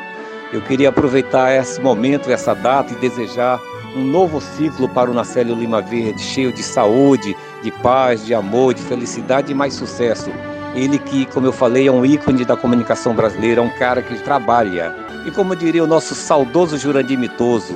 Eu 0.52 0.60
queria 0.60 0.88
aproveitar 0.88 1.52
esse 1.52 1.80
momento, 1.80 2.28
essa 2.28 2.54
data 2.54 2.92
e 2.92 2.96
desejar 2.96 3.60
um 3.94 4.02
novo 4.02 4.40
ciclo 4.40 4.88
para 4.88 5.08
o 5.08 5.14
Nacélio 5.14 5.54
Lima 5.54 5.80
Verde, 5.80 6.20
cheio 6.20 6.52
de 6.52 6.64
saúde, 6.64 7.36
de 7.62 7.70
paz, 7.70 8.26
de 8.26 8.34
amor, 8.34 8.74
de 8.74 8.82
felicidade 8.82 9.52
e 9.52 9.54
mais 9.54 9.74
sucesso. 9.74 10.32
Ele 10.78 10.96
que, 10.96 11.26
como 11.26 11.44
eu 11.44 11.52
falei, 11.52 11.88
é 11.88 11.92
um 11.92 12.06
ícone 12.06 12.44
da 12.44 12.56
comunicação 12.56 13.12
brasileira, 13.12 13.60
é 13.60 13.64
um 13.64 13.78
cara 13.78 14.00
que 14.00 14.14
trabalha. 14.22 14.94
E 15.26 15.30
como 15.32 15.56
diria 15.56 15.82
o 15.82 15.88
nosso 15.88 16.14
saudoso 16.14 16.78
Jurandir 16.78 17.18
Mitoso, 17.18 17.74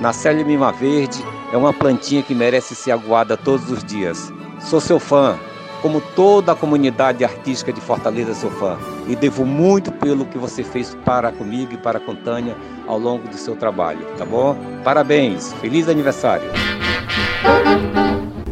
Nacélio 0.00 0.44
Lima 0.44 0.72
Verde 0.72 1.24
é 1.52 1.56
uma 1.56 1.72
plantinha 1.72 2.24
que 2.24 2.34
merece 2.34 2.74
ser 2.74 2.90
aguada 2.90 3.36
todos 3.36 3.70
os 3.70 3.84
dias. 3.84 4.32
Sou 4.58 4.80
seu 4.80 4.98
fã, 4.98 5.38
como 5.80 6.00
toda 6.00 6.50
a 6.50 6.56
comunidade 6.56 7.24
artística 7.24 7.72
de 7.72 7.80
Fortaleza 7.80 8.34
sou 8.34 8.50
fã. 8.50 8.76
E 9.06 9.14
devo 9.14 9.46
muito 9.46 9.92
pelo 9.92 10.24
que 10.24 10.36
você 10.36 10.64
fez 10.64 10.96
para 11.04 11.30
comigo 11.30 11.74
e 11.74 11.76
para 11.76 11.98
a 11.98 12.00
Contânia 12.00 12.56
ao 12.88 12.98
longo 12.98 13.28
do 13.28 13.36
seu 13.36 13.54
trabalho, 13.54 14.04
tá 14.18 14.24
bom? 14.24 14.56
Parabéns, 14.82 15.52
feliz 15.60 15.88
aniversário. 15.88 16.50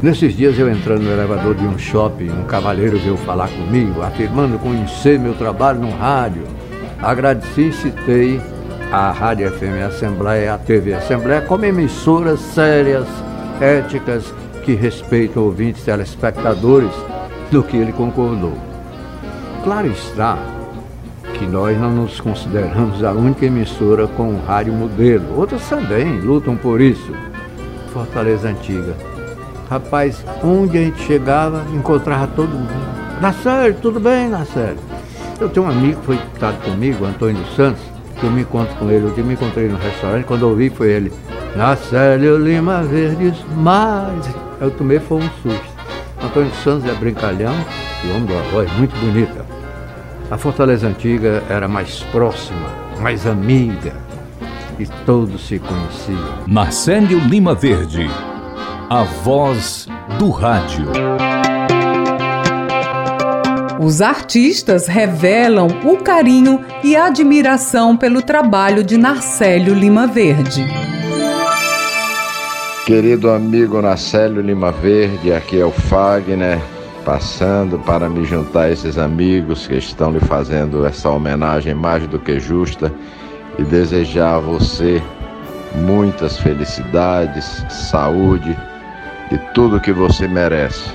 Nesses 0.01 0.37
dias 0.37 0.57
eu 0.57 0.71
entrando 0.71 1.03
no 1.03 1.11
elevador 1.11 1.57
de 1.57 1.65
um 1.65 1.77
shopping, 1.77 2.31
um 2.31 2.45
cavalheiro 2.45 3.01
veio 3.01 3.17
falar 3.17 3.49
comigo, 3.49 4.01
afirmando 4.01 4.57
conhecer 4.57 5.19
meu 5.19 5.35
trabalho 5.35 5.81
no 5.81 5.91
rádio. 5.91 6.45
Agradeci 7.03 7.63
e 7.63 7.73
citei 7.73 8.41
a 8.93 9.11
Rádio 9.11 9.51
FM 9.51 9.85
Assembleia, 9.89 10.55
a 10.55 10.59
TV 10.59 10.95
Assembleia 10.95 11.41
como 11.41 11.65
emissoras 11.65 12.39
sérias, 12.39 13.09
éticas 13.61 14.33
que 14.65 14.75
respeitam 14.75 15.43
ouvintes 15.43 15.83
telespectadores, 15.83 16.93
do 17.51 17.65
que 17.65 17.77
ele 17.77 17.93
concordou. 17.93 18.57
Claro 19.65 19.89
está 19.89 20.39
que 21.35 21.45
nós 21.45 21.77
não 21.77 21.91
nos 21.91 22.21
consideramos 22.21 23.03
a 23.03 23.11
única 23.13 23.47
emissora 23.47 24.07
com 24.07 24.31
um 24.31 24.41
rádio 24.45 24.73
modelo. 24.73 25.37
Outras 25.37 25.69
também 25.69 26.21
lutam 26.21 26.57
por 26.57 26.81
isso. 26.81 27.13
Fortaleza 27.93 28.49
Antiga. 28.49 29.08
Rapaz, 29.69 30.25
onde 30.43 30.79
a 30.79 30.81
gente 30.83 31.03
chegava, 31.03 31.65
encontrava 31.75 32.27
todo 32.29 32.49
mundo. 32.49 32.89
Série, 33.43 33.75
tudo 33.75 34.01
bem, 34.01 34.31
série. 34.47 34.79
Eu 35.41 35.49
tenho 35.49 35.67
um 35.67 35.71
amigo 35.71 36.01
que 36.01 36.07
foi 36.07 36.17
deputado 36.17 36.63
comigo, 36.65 37.05
Antônio 37.05 37.45
Santos, 37.55 37.83
que 38.19 38.25
eu 38.25 38.31
me 38.31 38.43
encontro 38.43 38.75
com 38.77 38.91
ele. 38.91 39.13
Eu 39.17 39.25
me 39.25 39.35
encontrei 39.35 39.69
no 39.69 39.77
restaurante, 39.77 40.25
quando 40.25 40.43
eu 40.43 40.51
ouvi 40.51 40.71
foi 40.71 40.91
ele. 40.91 41.13
Célio 41.91 42.39
Lima 42.39 42.83
Verdes, 42.83 43.45
mais 43.57 44.25
eu 44.61 44.71
tomei 44.71 45.01
foi 45.01 45.19
um 45.19 45.31
susto. 45.43 45.79
Antônio 46.23 46.53
Santos 46.63 46.89
é 46.89 46.95
brincalhão 46.95 47.55
e 48.05 48.11
homem 48.11 48.25
uma 48.31 48.43
voz 48.51 48.73
muito 48.79 48.95
bonita. 49.01 49.45
A 50.31 50.37
Fortaleza 50.37 50.87
Antiga 50.89 51.43
era 51.49 51.67
mais 51.69 52.01
próxima, 52.13 52.69
mais 53.01 53.27
amiga. 53.27 53.93
e 54.79 54.87
todos 55.05 55.47
se 55.49 55.59
conheciam. 55.59 56.39
Marcelo 56.47 57.19
Lima 57.27 57.53
Verde, 57.55 58.09
a 58.91 59.03
voz 59.03 59.87
do 60.19 60.31
rádio. 60.31 60.87
Os 63.79 64.01
artistas 64.01 64.87
revelam 64.87 65.69
o 65.85 65.99
carinho 65.99 66.65
e 66.83 66.97
admiração 66.97 67.97
pelo 67.97 68.23
trabalho 68.23 68.83
de 68.83 68.97
Narcélio 68.97 69.75
Lima 69.75 70.07
Verde. 70.07 70.67
Querido 72.87 73.31
amigo 73.31 73.81
Narcélio 73.83 74.41
Lima 74.41 74.73
Verde, 74.73 75.35
aqui 75.35 75.61
é 75.61 75.65
o 75.67 75.71
Fagner, 75.71 76.59
passando 77.05 77.79
para 77.79 78.09
me 78.09 78.25
juntar 78.25 78.63
a 78.63 78.71
esses 78.71 78.97
amigos 78.97 79.67
que 79.67 79.75
estão 79.75 80.11
lhe 80.11 80.21
fazendo 80.21 80.87
essa 80.87 81.11
homenagem 81.11 81.75
mais 81.75 82.07
do 82.07 82.19
que 82.19 82.41
justa 82.41 82.91
e 83.59 83.63
desejar 83.65 84.37
a 84.37 84.41
você 84.41 85.03
muitas 85.75 86.39
felicidades, 86.39 87.63
saúde 87.69 88.57
e 89.31 89.39
tudo 89.53 89.81
que 89.81 89.93
você 89.93 90.27
merece. 90.27 90.91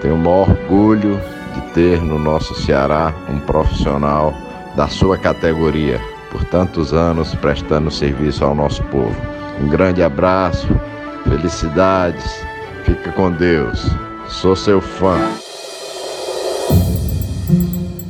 Tenho 0.00 0.14
o 0.14 0.18
maior 0.18 0.50
orgulho 0.50 1.20
de 1.54 1.60
ter 1.72 2.02
no 2.02 2.18
nosso 2.18 2.54
Ceará 2.62 3.14
um 3.28 3.40
profissional 3.40 4.34
da 4.76 4.88
sua 4.88 5.18
categoria, 5.18 6.00
por 6.30 6.44
tantos 6.44 6.92
anos 6.92 7.34
prestando 7.36 7.90
serviço 7.90 8.44
ao 8.44 8.54
nosso 8.54 8.82
povo. 8.84 9.16
Um 9.60 9.68
grande 9.68 10.02
abraço 10.02 10.68
Felicidades. 11.28 12.40
Fica 12.84 13.12
com 13.12 13.30
Deus. 13.30 13.86
Sou 14.28 14.56
seu 14.56 14.80
fã. 14.80 15.18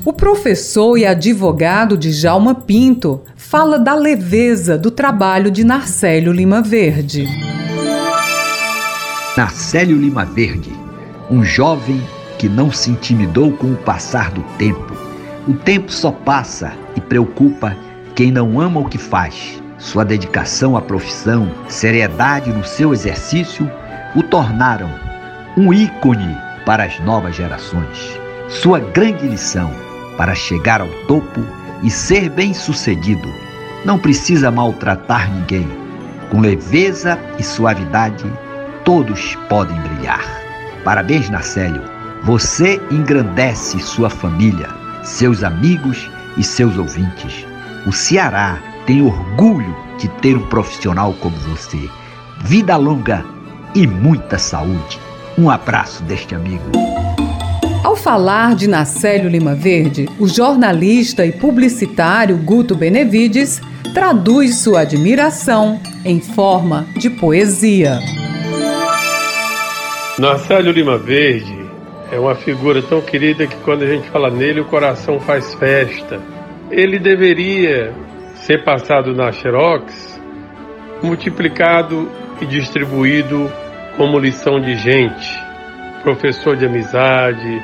O 0.04 0.12
professor 0.12 0.96
e 0.96 1.04
advogado 1.04 1.96
Djalma 1.96 2.54
Pinto 2.54 3.22
fala 3.36 3.78
da 3.78 3.94
leveza 3.94 4.78
do 4.78 4.90
trabalho 4.90 5.50
de 5.50 5.64
Narcélio 5.64 6.32
Lima 6.32 6.62
Verde. 6.62 7.26
Narcélio 9.38 9.96
Lima 9.96 10.24
Verde, 10.24 10.72
um 11.30 11.44
jovem 11.44 12.02
que 12.40 12.48
não 12.48 12.72
se 12.72 12.90
intimidou 12.90 13.52
com 13.52 13.70
o 13.72 13.76
passar 13.76 14.32
do 14.32 14.42
tempo. 14.58 14.92
O 15.46 15.54
tempo 15.54 15.92
só 15.92 16.10
passa 16.10 16.72
e 16.96 17.00
preocupa 17.00 17.76
quem 18.16 18.32
não 18.32 18.60
ama 18.60 18.80
o 18.80 18.88
que 18.88 18.98
faz 18.98 19.62
sua 19.78 20.04
dedicação 20.04 20.76
à 20.76 20.82
profissão, 20.82 21.48
seriedade 21.68 22.50
no 22.50 22.64
seu 22.64 22.92
exercício 22.92 23.70
o 24.16 24.24
tornaram 24.24 24.90
um 25.56 25.72
ícone 25.72 26.36
para 26.66 26.82
as 26.82 26.98
novas 26.98 27.36
gerações. 27.36 28.18
Sua 28.48 28.80
grande 28.80 29.24
lição 29.28 29.70
para 30.16 30.34
chegar 30.34 30.80
ao 30.80 30.88
topo 31.06 31.40
e 31.84 31.90
ser 31.92 32.28
bem-sucedido 32.28 33.32
não 33.84 34.00
precisa 34.00 34.50
maltratar 34.50 35.32
ninguém. 35.32 35.68
Com 36.28 36.40
leveza 36.40 37.16
e 37.38 37.44
suavidade, 37.44 38.24
todos 38.88 39.36
podem 39.50 39.78
brilhar. 39.82 40.24
Parabéns, 40.82 41.28
Nacélio. 41.28 41.82
Você 42.22 42.80
engrandece 42.90 43.78
sua 43.80 44.08
família, 44.08 44.66
seus 45.02 45.44
amigos 45.44 46.10
e 46.38 46.42
seus 46.42 46.78
ouvintes. 46.78 47.44
O 47.86 47.92
Ceará 47.92 48.58
tem 48.86 49.02
orgulho 49.02 49.76
de 49.98 50.08
ter 50.22 50.38
um 50.38 50.48
profissional 50.48 51.12
como 51.20 51.36
você. 51.36 51.78
Vida 52.40 52.78
longa 52.78 53.22
e 53.74 53.86
muita 53.86 54.38
saúde. 54.38 54.98
Um 55.36 55.50
abraço 55.50 56.02
deste 56.04 56.34
amigo. 56.34 56.72
Ao 57.84 57.94
falar 57.94 58.54
de 58.54 58.66
Nacélio 58.66 59.28
Lima 59.28 59.54
Verde, 59.54 60.08
o 60.18 60.26
jornalista 60.26 61.26
e 61.26 61.32
publicitário 61.32 62.38
Guto 62.38 62.74
Benevides 62.74 63.60
traduz 63.92 64.60
sua 64.60 64.80
admiração 64.80 65.78
em 66.06 66.22
forma 66.22 66.86
de 66.96 67.10
poesia. 67.10 68.00
Nacélio 70.18 70.72
Lima 70.72 70.98
Verde 70.98 71.70
é 72.10 72.18
uma 72.18 72.34
figura 72.34 72.82
tão 72.82 73.00
querida 73.00 73.46
que 73.46 73.54
quando 73.58 73.84
a 73.84 73.86
gente 73.86 74.10
fala 74.10 74.28
nele 74.28 74.60
o 74.60 74.64
coração 74.64 75.20
faz 75.20 75.54
festa. 75.54 76.20
Ele 76.72 76.98
deveria 76.98 77.94
ser 78.34 78.64
passado 78.64 79.14
na 79.14 79.30
Xerox, 79.30 80.20
multiplicado 81.00 82.10
e 82.40 82.46
distribuído 82.46 83.48
como 83.96 84.18
lição 84.18 84.60
de 84.60 84.74
gente, 84.74 85.40
professor 86.02 86.56
de 86.56 86.66
amizade, 86.66 87.62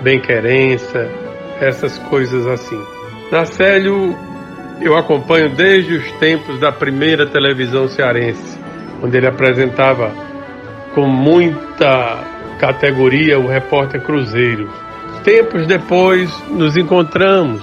bem-querença, 0.00 1.10
essas 1.60 1.98
coisas 1.98 2.46
assim. 2.46 2.80
Nacélio 3.32 4.16
eu 4.80 4.96
acompanho 4.96 5.50
desde 5.56 5.94
os 5.94 6.12
tempos 6.20 6.60
da 6.60 6.70
primeira 6.70 7.26
televisão 7.26 7.88
cearense, 7.88 8.56
onde 9.02 9.16
ele 9.16 9.26
apresentava 9.26 10.29
com 10.94 11.06
muita 11.06 12.24
categoria 12.58 13.38
o 13.38 13.46
repórter 13.46 14.02
Cruzeiro. 14.02 14.70
Tempos 15.24 15.66
depois 15.66 16.30
nos 16.50 16.76
encontramos 16.76 17.62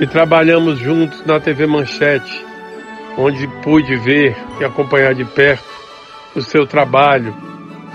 e 0.00 0.06
trabalhamos 0.06 0.78
juntos 0.78 1.24
na 1.26 1.38
TV 1.40 1.66
Manchete, 1.66 2.44
onde 3.16 3.46
pude 3.62 3.96
ver 3.96 4.36
e 4.60 4.64
acompanhar 4.64 5.14
de 5.14 5.24
perto 5.24 5.68
o 6.34 6.40
seu 6.40 6.66
trabalho. 6.66 7.34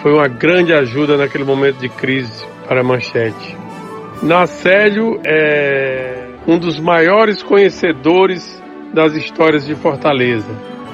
Foi 0.02 0.14
uma 0.14 0.28
grande 0.28 0.74
ajuda 0.74 1.18
naquele 1.18 1.44
momento 1.44 1.78
de 1.78 1.90
crise 1.90 2.46
para 2.68 2.82
a 2.82 2.84
Manchete. 2.84 3.58
Nacélio 4.22 5.20
é 5.26 6.28
um 6.48 6.60
dos 6.60 6.80
maiores 6.80 7.42
conhecedores 7.42 8.62
das 8.94 9.14
histórias 9.14 9.66
de 9.66 9.76
Fortaleza, 9.76 10.50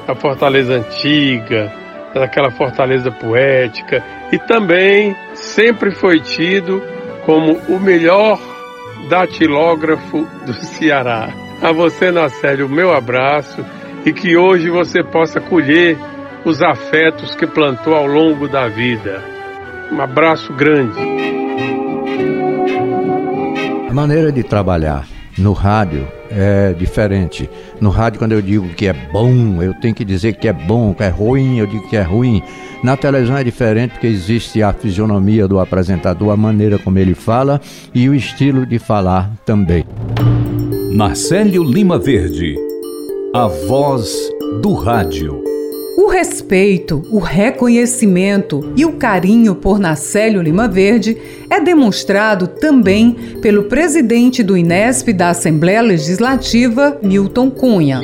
a 0.08 0.16
Fortaleza 0.16 0.74
antiga, 0.74 1.81
daquela 2.20 2.52
Fortaleza 2.52 3.12
poética, 3.12 4.04
e 4.32 4.38
também 4.38 5.16
sempre 5.34 5.92
foi 5.92 6.20
tido 6.20 6.82
como 7.26 7.54
o 7.70 7.80
melhor 7.80 8.40
datilógrafo 9.10 10.26
do 10.46 10.54
Ceará. 10.66 11.30
A 11.62 11.72
você, 11.72 12.12
Nacélio, 12.12 12.66
o 12.66 12.70
meu 12.70 12.92
abraço 12.92 13.64
e 14.06 14.12
que 14.12 14.36
hoje 14.36 14.70
você 14.70 15.04
possa 15.04 15.40
colher 15.40 15.98
os 16.44 16.62
afetos 16.62 17.36
que 17.36 17.46
plantou 17.46 17.94
ao 17.94 18.08
longo 18.08 18.48
da 18.48 18.68
vida. 18.68 19.24
Um 19.92 20.02
abraço 20.02 20.52
grande. 20.54 21.00
A 23.90 23.94
maneira 23.94 24.32
de 24.32 24.42
trabalhar 24.42 25.06
no 25.42 25.54
rádio 25.54 26.08
é 26.30 26.74
diferente. 26.74 27.50
No 27.82 27.90
rádio, 27.90 28.20
quando 28.20 28.32
eu 28.32 28.42
digo 28.42 28.70
que 28.70 28.88
é 28.88 28.94
bom, 28.94 29.62
eu 29.62 29.74
tenho 29.74 29.94
que 29.94 30.06
dizer 30.06 30.34
que 30.36 30.48
é 30.48 30.54
bom, 30.54 30.94
que 30.94 31.04
é 31.04 31.10
ruim, 31.10 31.58
eu 31.58 31.68
digo 31.68 31.90
que 31.90 31.98
é 31.98 32.02
ruim. 32.02 32.42
Na 32.84 32.96
televisão 32.96 33.38
é 33.38 33.44
diferente 33.44 33.92
porque 33.92 34.08
existe 34.08 34.64
a 34.64 34.72
fisionomia 34.72 35.48
do 35.48 35.60
apresentador, 35.60 36.32
a 36.32 36.38
maneira 36.38 36.80
como 36.80 36.98
ele 36.98 37.14
fala 37.14 37.60
e 37.94 38.08
o 38.08 38.16
estilo 38.16 38.66
de 38.66 38.80
falar 38.80 39.32
também. 39.46 39.84
Marcelo 40.94 41.64
Lima 41.64 41.98
Verde, 41.98 42.56
a 43.34 43.48
voz 43.48 44.16
do 44.62 44.74
rádio. 44.74 45.41
Respeito, 46.12 47.02
o 47.10 47.20
reconhecimento 47.20 48.74
e 48.76 48.84
o 48.86 48.98
carinho 48.98 49.56
por 49.56 49.80
Nacélio 49.80 50.42
Lima 50.42 50.68
Verde 50.68 51.18
é 51.50 51.62
demonstrado 51.62 52.48
também 52.48 53.14
pelo 53.42 53.64
presidente 53.64 54.44
do 54.44 54.58
Inesp 54.58 55.14
da 55.14 55.30
Assembleia 55.30 55.82
Legislativa, 55.82 57.00
Milton 57.02 57.50
Cunha. 57.50 58.02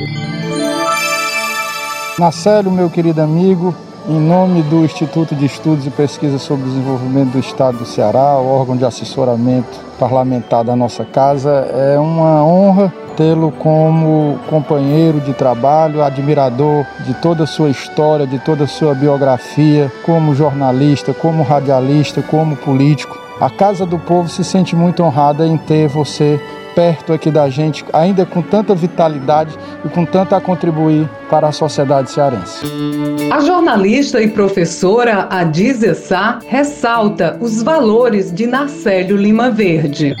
Nacélio, 2.18 2.72
meu 2.72 2.88
querido 2.88 3.20
amigo, 3.20 3.76
em 4.08 4.18
nome 4.18 4.62
do 4.62 4.84
Instituto 4.84 5.34
de 5.34 5.44
Estudos 5.44 5.86
e 5.86 5.90
Pesquisa 5.90 6.38
sobre 6.38 6.64
o 6.64 6.68
Desenvolvimento 6.70 7.32
do 7.32 7.38
Estado 7.38 7.76
do 7.76 7.84
Ceará, 7.84 8.38
órgão 8.38 8.74
de 8.74 8.84
assessoramento 8.84 9.68
parlamentar 9.98 10.64
da 10.64 10.74
nossa 10.74 11.04
casa, 11.04 11.50
é 11.50 11.98
uma 11.98 12.42
honra 12.42 12.92
tê-lo 13.16 13.52
como 13.52 14.38
companheiro 14.48 15.20
de 15.20 15.34
trabalho, 15.34 16.02
admirador 16.02 16.86
de 17.04 17.12
toda 17.14 17.44
a 17.44 17.46
sua 17.46 17.68
história, 17.68 18.26
de 18.26 18.38
toda 18.38 18.64
a 18.64 18.68
sua 18.68 18.94
biografia, 18.94 19.92
como 20.06 20.34
jornalista, 20.34 21.12
como 21.12 21.42
radialista, 21.42 22.22
como 22.22 22.56
político. 22.56 23.18
A 23.40 23.50
Casa 23.50 23.84
do 23.84 23.98
Povo 23.98 24.28
se 24.28 24.42
sente 24.42 24.74
muito 24.74 25.02
honrada 25.02 25.46
em 25.46 25.56
ter 25.58 25.86
você 25.86 26.40
perto 26.74 27.12
aqui 27.12 27.30
da 27.30 27.48
gente, 27.48 27.84
ainda 27.92 28.24
com 28.24 28.42
tanta 28.42 28.74
vitalidade 28.74 29.56
e 29.84 29.88
com 29.88 30.04
tanto 30.04 30.34
a 30.34 30.40
contribuir 30.40 31.08
para 31.28 31.48
a 31.48 31.52
sociedade 31.52 32.10
cearense. 32.10 32.66
A 33.32 33.40
jornalista 33.40 34.22
e 34.22 34.28
professora 34.28 35.26
Adízia 35.30 35.94
Sá 35.94 36.38
ressalta 36.46 37.36
os 37.40 37.62
valores 37.62 38.32
de 38.32 38.46
Narcélio 38.46 39.16
Lima 39.16 39.50
Verde. 39.50 40.14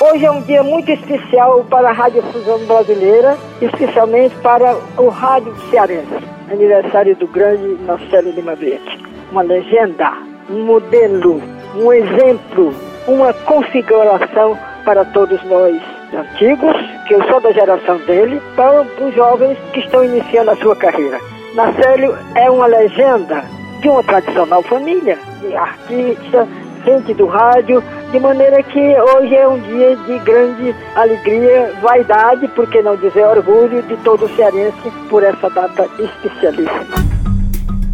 Hoje 0.00 0.24
é 0.24 0.30
um 0.30 0.42
dia 0.42 0.62
muito 0.62 0.90
especial 0.90 1.64
para 1.70 1.90
a 1.90 1.92
Rádio 1.92 2.22
Fusão 2.24 2.58
Brasileira, 2.66 3.36
especialmente 3.60 4.34
para 4.42 4.76
o 4.98 5.08
Rádio 5.08 5.54
Cearense. 5.70 6.32
Aniversário 6.50 7.16
do 7.16 7.26
grande 7.28 7.78
Narcélio 7.84 8.32
Lima 8.32 8.54
Verde. 8.54 9.00
Uma 9.30 9.42
legenda, 9.42 10.12
um 10.50 10.64
modelo, 10.64 11.40
um 11.76 11.92
exemplo 11.92 12.74
uma 13.06 13.32
configuração 13.32 14.58
para 14.84 15.04
todos 15.04 15.42
nós 15.44 15.80
antigos 16.14 16.76
que 17.06 17.14
eu 17.14 17.24
sou 17.24 17.40
da 17.40 17.52
geração 17.52 17.98
dele, 17.98 18.40
para 18.54 18.82
os 18.82 19.14
jovens 19.14 19.58
que 19.72 19.80
estão 19.80 20.04
iniciando 20.04 20.50
a 20.50 20.56
sua 20.56 20.76
carreira. 20.76 21.18
Nacélio 21.54 22.16
é 22.34 22.50
uma 22.50 22.66
legenda 22.66 23.44
de 23.80 23.88
uma 23.88 24.02
tradicional 24.02 24.62
família, 24.62 25.18
de 25.40 25.54
artista, 25.54 26.46
gente 26.84 27.14
do 27.14 27.26
rádio, 27.26 27.82
de 28.10 28.20
maneira 28.20 28.62
que 28.62 28.78
hoje 28.78 29.34
é 29.34 29.48
um 29.48 29.58
dia 29.58 29.96
de 29.96 30.18
grande 30.20 30.74
alegria, 30.94 31.72
vaidade, 31.82 32.48
por 32.48 32.68
que 32.68 32.82
não 32.82 32.96
dizer 32.96 33.24
orgulho 33.24 33.82
de 33.82 33.96
todo 33.98 34.28
cearense 34.36 34.90
por 35.08 35.22
essa 35.22 35.48
data 35.50 35.88
especialíssima. 35.98 37.21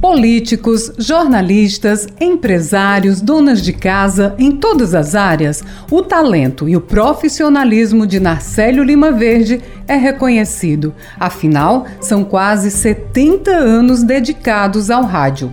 Políticos, 0.00 0.92
jornalistas, 0.96 2.06
empresários, 2.20 3.20
donas 3.20 3.60
de 3.60 3.72
casa, 3.72 4.32
em 4.38 4.52
todas 4.52 4.94
as 4.94 5.16
áreas, 5.16 5.64
o 5.90 6.02
talento 6.02 6.68
e 6.68 6.76
o 6.76 6.80
profissionalismo 6.80 8.06
de 8.06 8.20
Narcélio 8.20 8.84
Lima 8.84 9.10
Verde 9.10 9.60
é 9.88 9.96
reconhecido. 9.96 10.94
Afinal, 11.18 11.84
são 12.00 12.22
quase 12.22 12.70
70 12.70 13.50
anos 13.50 14.04
dedicados 14.04 14.88
ao 14.88 15.02
rádio. 15.02 15.50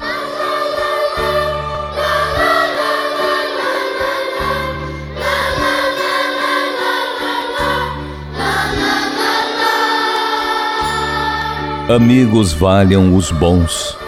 Amigos 11.89 12.53
valham 12.53 13.15
os 13.15 13.31
bons 13.31 14.04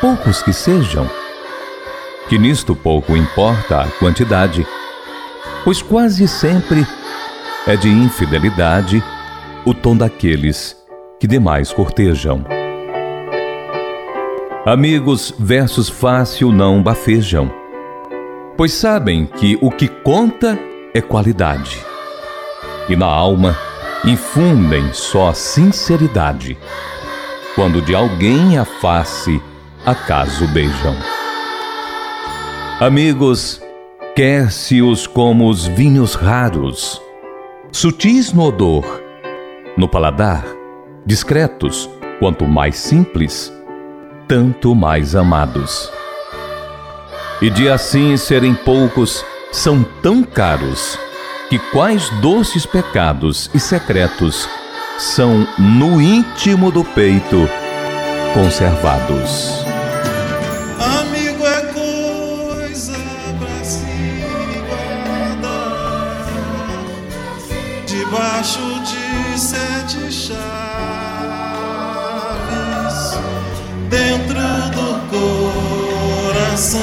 poucos 0.00 0.42
que 0.42 0.52
sejam, 0.52 1.08
que 2.28 2.38
nisto 2.38 2.74
pouco 2.74 3.16
importa 3.16 3.82
a 3.82 3.88
quantidade, 3.98 4.66
pois 5.64 5.82
quase 5.82 6.28
sempre 6.28 6.86
é 7.66 7.76
de 7.76 7.88
infidelidade 7.88 9.02
o 9.64 9.74
tom 9.74 9.96
daqueles 9.96 10.76
que 11.18 11.26
demais 11.26 11.72
cortejam. 11.72 12.44
Amigos, 14.64 15.34
versos 15.38 15.88
fácil 15.88 16.52
não 16.52 16.82
bafejam, 16.82 17.50
pois 18.56 18.72
sabem 18.72 19.26
que 19.26 19.58
o 19.60 19.70
que 19.70 19.88
conta 19.88 20.58
é 20.94 21.00
qualidade, 21.00 21.78
e 22.88 22.94
na 22.94 23.06
alma 23.06 23.56
infundem 24.04 24.92
só 24.92 25.32
sinceridade. 25.32 26.56
Quando 27.54 27.82
de 27.82 27.94
alguém 27.94 28.56
a 28.56 28.64
face 28.64 29.42
acaso 29.88 30.46
beijam. 30.48 30.94
Amigos, 32.78 33.58
quer-se-os 34.14 35.06
como 35.06 35.48
os 35.48 35.66
vinhos 35.66 36.14
raros, 36.14 37.00
sutis 37.72 38.30
no 38.34 38.44
odor, 38.44 38.84
no 39.78 39.88
paladar, 39.88 40.44
discretos, 41.06 41.88
quanto 42.18 42.46
mais 42.46 42.76
simples, 42.76 43.50
tanto 44.26 44.74
mais 44.74 45.16
amados. 45.16 45.90
E 47.40 47.48
de 47.48 47.70
assim 47.70 48.14
serem 48.18 48.54
poucos, 48.54 49.24
são 49.50 49.82
tão 50.02 50.22
caros, 50.22 50.98
que 51.48 51.58
quais 51.58 52.10
doces 52.20 52.66
pecados 52.66 53.50
e 53.54 53.58
secretos 53.58 54.46
são 54.98 55.48
no 55.58 55.98
íntimo 55.98 56.70
do 56.70 56.84
peito 56.84 57.48
conservados. 58.34 59.67
Debaixo 68.08 68.60
de 68.84 69.38
sete 69.38 70.10
chaves, 70.10 70.38
dentro 73.90 74.40
do 74.72 74.88
coração. 76.32 76.80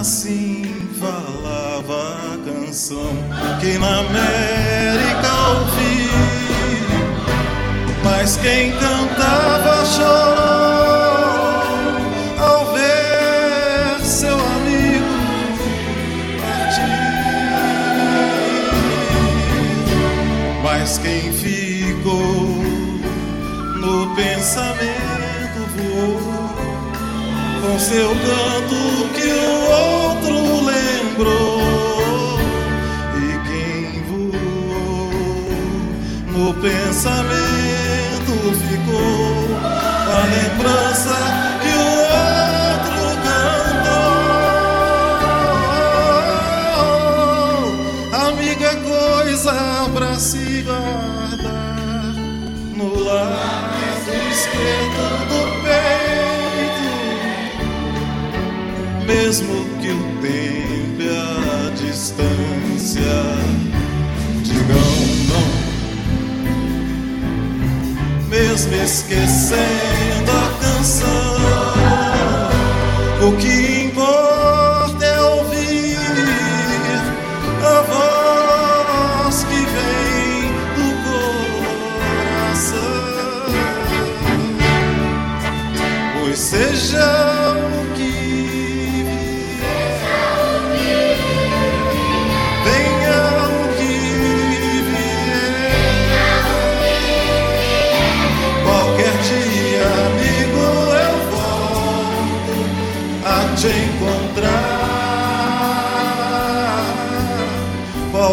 Assim 0.00 0.88
falava 0.98 2.16
a 2.32 2.38
canção 2.42 3.12
que 3.60 3.78
na 3.78 3.98
América 3.98 5.30
ouvi, 5.50 6.08
mas 8.02 8.38
quem 8.38 8.72
cantava 8.72 9.84
chorou. 9.84 10.37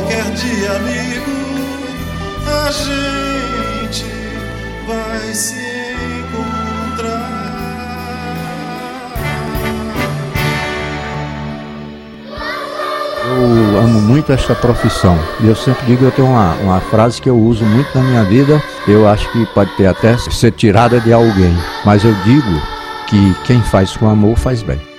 Qualquer 0.05 0.31
dia, 0.35 0.71
amigo, 0.73 1.31
a 2.45 2.71
gente 2.71 4.05
vai 4.85 5.33
se 5.33 5.65
Eu 13.27 13.79
amo 13.79 13.99
muito 13.99 14.31
esta 14.31 14.53
profissão. 14.53 15.17
E 15.41 15.47
eu 15.47 15.55
sempre 15.55 15.87
digo, 15.87 16.05
eu 16.05 16.11
tenho 16.11 16.27
uma, 16.27 16.53
uma 16.57 16.79
frase 16.79 17.19
que 17.19 17.27
eu 17.27 17.35
uso 17.35 17.65
muito 17.65 17.89
na 17.95 18.03
minha 18.03 18.23
vida. 18.23 18.61
Eu 18.87 19.07
acho 19.07 19.29
que 19.31 19.43
pode 19.47 19.71
ter 19.75 19.87
até 19.87 20.15
ser 20.17 20.51
tirada 20.51 20.99
de 20.99 21.11
alguém. 21.11 21.53
Mas 21.83 22.05
eu 22.05 22.13
digo 22.23 22.61
que 23.07 23.33
quem 23.43 23.59
faz 23.63 23.97
com 23.97 24.07
amor 24.07 24.37
faz 24.37 24.61
bem. 24.61 24.94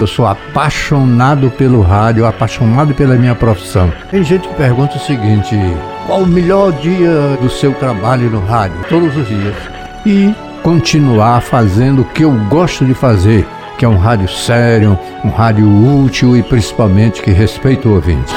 Eu 0.00 0.08
sou 0.08 0.26
apaixonado 0.26 1.50
pelo 1.50 1.80
rádio, 1.80 2.26
apaixonado 2.26 2.92
pela 2.94 3.14
minha 3.14 3.34
profissão. 3.34 3.92
Tem 4.10 4.24
gente 4.24 4.48
que 4.48 4.54
pergunta 4.54 4.96
o 4.96 5.00
seguinte: 5.00 5.56
qual 6.06 6.22
o 6.22 6.26
melhor 6.26 6.72
dia 6.72 7.38
do 7.40 7.48
seu 7.48 7.72
trabalho 7.72 8.28
no 8.28 8.44
rádio? 8.44 8.76
Todos 8.88 9.16
os 9.16 9.28
dias. 9.28 9.54
E 10.04 10.34
continuar 10.62 11.40
fazendo 11.40 12.02
o 12.02 12.04
que 12.06 12.24
eu 12.24 12.32
gosto 12.48 12.84
de 12.84 12.92
fazer, 12.92 13.46
que 13.78 13.84
é 13.84 13.88
um 13.88 13.96
rádio 13.96 14.28
sério, 14.28 14.98
um 15.24 15.30
rádio 15.30 15.66
útil 16.04 16.36
e 16.36 16.42
principalmente 16.42 17.22
que 17.22 17.30
respeita 17.30 17.88
o 17.88 17.94
ouvinte. 17.94 18.34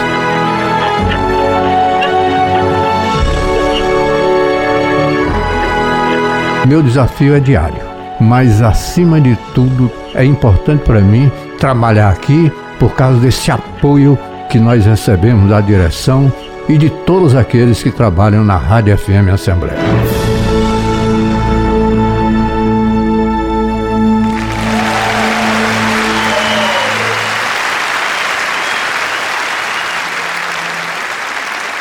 Meu 6.67 6.83
desafio 6.83 7.35
é 7.35 7.39
diário, 7.39 7.81
mas 8.19 8.61
acima 8.61 9.19
de 9.19 9.35
tudo 9.55 9.91
é 10.13 10.23
importante 10.23 10.83
para 10.83 10.99
mim 10.99 11.31
trabalhar 11.57 12.09
aqui 12.09 12.51
por 12.79 12.93
causa 12.93 13.19
desse 13.19 13.51
apoio 13.51 14.17
que 14.49 14.59
nós 14.59 14.85
recebemos 14.85 15.49
da 15.49 15.59
direção 15.59 16.31
e 16.69 16.77
de 16.77 16.89
todos 16.89 17.35
aqueles 17.35 17.81
que 17.81 17.91
trabalham 17.91 18.43
na 18.43 18.57
Rádio 18.57 18.97
FM 18.97 19.33
Assembleia. 19.33 19.77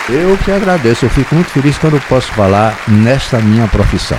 Eu 0.09 0.39
que 0.39 0.53
agradeço, 0.53 1.05
eu 1.05 1.11
fico 1.11 1.35
muito 1.35 1.51
feliz 1.51 1.77
quando 1.79 2.01
posso 2.09 2.33
falar 2.33 2.79
nesta 2.87 3.39
minha 3.41 3.67
profissão. 3.67 4.19